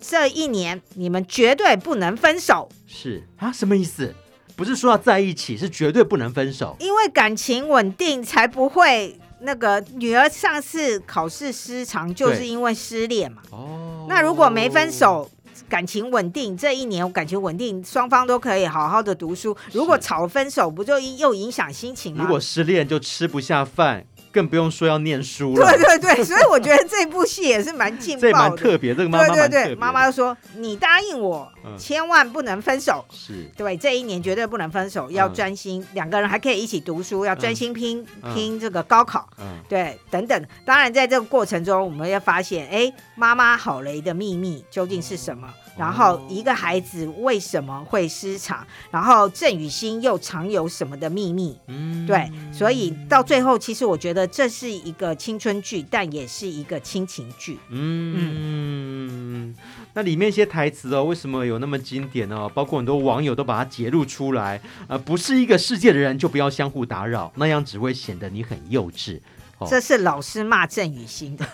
[0.00, 2.70] 这一年你们绝对不能分手。
[2.86, 4.14] 是啊，什么意思？
[4.56, 6.74] 不是说要在一起，是绝对不能分手。
[6.80, 13.42] 因为感情稳定，才不会那个女儿上次考试失常，就是因为失恋嘛。
[13.50, 14.06] 哦。
[14.08, 15.30] 那如果没分手，
[15.68, 19.54] 感情稳定，这一年感情稳定，双方都可以好好的读书。
[19.72, 22.24] 如果吵分手，不就又影响心情吗？
[22.24, 24.06] 如果失恋就吃不下饭。
[24.34, 25.70] 更不用说要念书了。
[25.70, 28.32] 对对对，所以我觉得这部戏也是蛮劲爆的。
[28.32, 29.28] 这蛮特别，这个妈妈。
[29.28, 33.48] 对对对，妈妈就说：“你答应我，嗯、千万不能分手。”是。
[33.56, 39.28] 对，这一年绝对不能分手，要专心，嗯、两个人还可以一起读书，要专心拼、嗯、拼这个高考。
[39.38, 39.60] 嗯。
[39.68, 40.44] 对，等等。
[40.64, 45.48] 当然，在这个过程中，我们要发现，哎，妈妈郝蕾的秘密究竟是什么？
[45.76, 48.64] 嗯然后一个孩子为什么会失常？
[48.92, 51.58] 然后郑雨欣又藏有什么的秘密？
[51.66, 57.58] 嗯，对，所以到最后，其实我觉得这是一个青春剧，但也是一个亲情剧。
[57.70, 59.54] 嗯，嗯，
[59.94, 62.48] 那里面一些台词哦，为什么有那么经典呢？
[62.50, 64.60] 包括很多网友都把它截录出来。
[64.86, 69.20] 呃，不是一个世界的人，就不要相互打扰，那样只会显得你很幼稚。
[69.68, 71.44] 这是老师骂郑雨欣的，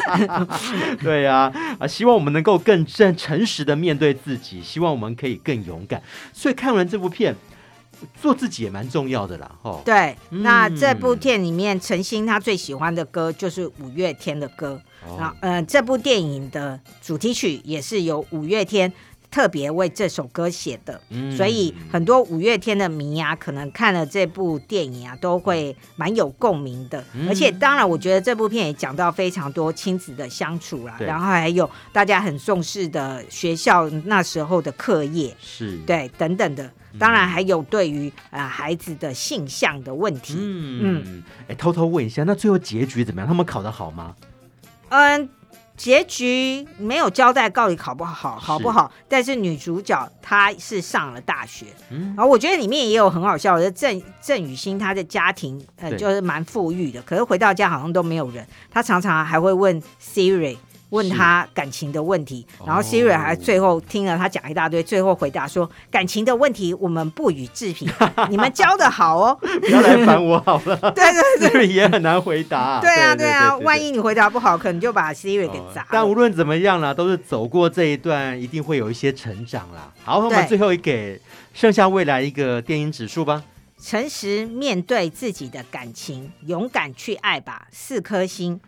[1.02, 6.02] 对呀，啊，希望我们能够更正诚实的面对自己，希望我们可以更勇敢。
[6.32, 7.34] 所以看完这部片，
[8.20, 9.50] 做自己也蛮重要的啦。
[9.62, 14.80] 哦，对，那这部片里面，陈星他最喜欢的歌就是五月天的歌。
[15.18, 18.92] 那、哦，呃，这部电影的主题曲也是由五月天
[19.30, 27.02] 特别为这首歌写的，嗯、所以很多五月天的迷啊，可能看了这部电影啊，都会蛮有共鸣的。
[27.14, 36.70] 嗯、而且，当然，我觉得这部片也讲到非常多亲子的相处啦，然后还有大家很重视的学校那时候的课业，是对等等的。
[36.98, 40.34] 当然，还有对于啊、呃、孩子的性向的问题。
[40.36, 43.28] 嗯嗯，哎、欸，偷偷问一下，那最后结局怎么样？
[43.28, 44.16] 他们考得好吗？
[44.88, 45.28] 嗯。
[45.80, 48.86] 结局没有交代到底考不好，好不好？
[48.86, 60.58] 是，但是女主角她是上了大学，嗯，然后我觉得里面也有很好笑的郑郑雨欣，她的家庭呃就是蛮富裕的，可是回到家好像都没有人，她常常还会问 Siri。
[60.90, 67.88] 问他感情的问题，然后 Siri 还最后听了他讲一大堆，最后回答说：“感情的问题我们不予置评，
[68.28, 70.76] 你们教的好哦， 不要来烦我好了。
[70.94, 72.80] ”对对对，Siri 也很难回答。
[72.80, 75.88] 对啊对啊，万一你回答不好，可能就把 Siri 给砸了。
[75.90, 79.92] 但无论怎么样啦，都是走过这一段，一定会有一些成长啦。
[80.04, 81.20] 好，我们最后一给
[81.54, 83.42] 剩下未来一个电影指数吧。
[83.82, 88.60] 诚实面对自己的感情，勇敢去爱吧，四颗星。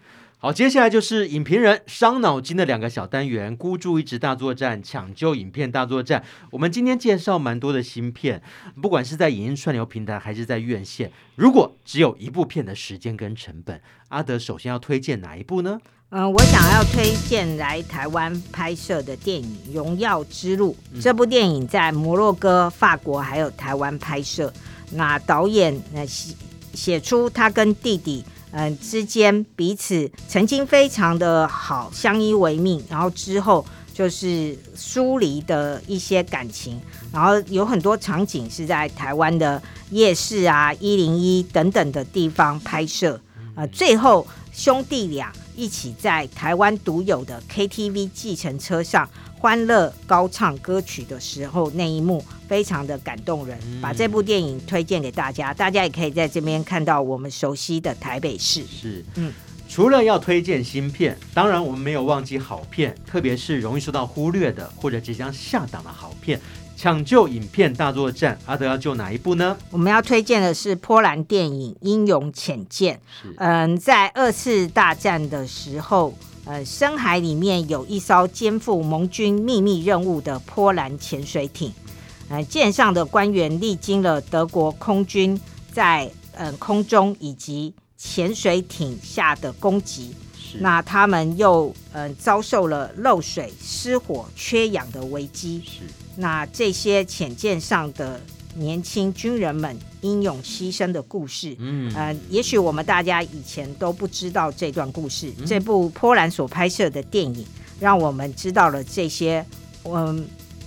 [0.44, 6.24] 好，接下来就是影评人伤脑筋的两个小单元：孤注一掷大作战、抢救影片大作战。
[6.50, 8.42] 我们今天介绍蛮多的新片，
[8.82, 11.12] 不管是在影音串流平台还是在院线。
[11.36, 15.80] 如果只有一部片的时间跟成本，阿德首先要推荐哪一部呢？
[16.08, 20.72] 嗯、呃，我想要推荐来台湾拍摄的电影《荣耀之路》。
[20.92, 24.52] 嗯、这部电影在摩洛哥、法国还有台湾拍摄。
[24.90, 26.34] 那导演那写
[26.74, 28.24] 写出他跟弟弟。
[28.52, 36.80] 嗯、之间彼此曾经非常的好，相依为命，然后之后就是疏离的一些感情，
[37.12, 43.20] 然后有很多场景是在台湾的夜市啊、一零一等等的地方拍摄，
[43.54, 49.08] 呃，最后兄弟俩一起在台湾独有的 KTV 计程车上。
[49.38, 58.64] 欢乐高唱歌曲的时候，那一幕非常的感动人，嗯、把这部电影推荐给大家，大家也可以在这边看到我们熟悉的台北市。
[58.64, 59.32] 是，嗯，
[59.72, 66.38] 除了要推荐新片，当然我们没有忘记好片，特别是容易受到忽略的或者即将下档的好片。
[66.76, 69.56] 抢救影片大作战，阿德要救哪一部呢？
[69.70, 72.96] 我们要推荐的是波兰电影《英勇潜舰》。
[73.38, 76.12] 嗯，在二次大战的时候。
[76.44, 81.72] 呃，深海里面有一艘肩负盟军秘密任务的波兰潜水艇，
[82.28, 87.72] 呃，舰上的官员历经了德国空军在呃空中以及
[88.04, 95.84] 潜水艇下的攻击，是那他们又呃遭受了漏水、失火、缺氧的危机，是
[96.16, 98.20] 那这些潜舰上的。
[98.54, 105.32] 年轻军人们英勇牺牲的故事，嗯，呃，也许我们大家以前都不知道这段故事。
[105.38, 107.46] 嗯、这部波兰所拍摄的电影，
[107.80, 109.42] 让我们知道了这些，
[109.84, 110.24] 嗯、呃，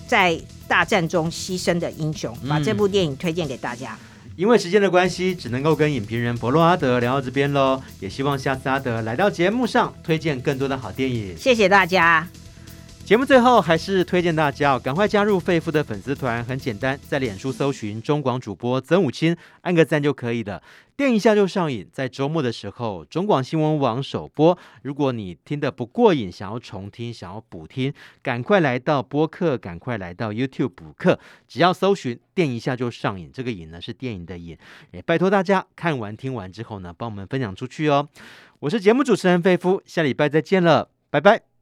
[0.08, 2.36] 在大战中牺牲的英雄。
[2.48, 3.96] 把这部电影推荐给大家。
[4.36, 7.82] 因为时间的关系，只能够跟影评人伯洛阿德聊到这边喽。
[8.00, 11.36] 也希望下次阿德来到节目上，推荐更多的好电影。
[11.36, 12.28] 谢谢大家。
[13.06, 20.60] 节目最后还是推荐大家，赶快加入肺夫的粉丝团，很简单，在脸书搜寻中广主播曾武钦，按个赞就可以了。
[20.96, 24.58] 电一下就上瘾，在周末的时候，中广新闻网首播。
[24.82, 27.94] 如果你听得不过瘾，想要重听，想要补听，
[28.24, 34.58] 赶快来到播客，赶快来到 YouTube 补课，只要搜寻“电一下就上瘾”，这个“瘾”呢是电影的“瘾”，
[34.90, 38.08] 也拜托大家看完听完之后呢，帮我们分享出去哦。
[38.58, 41.55] 我是节目主持人肺夫，下礼拜再见了，拜拜。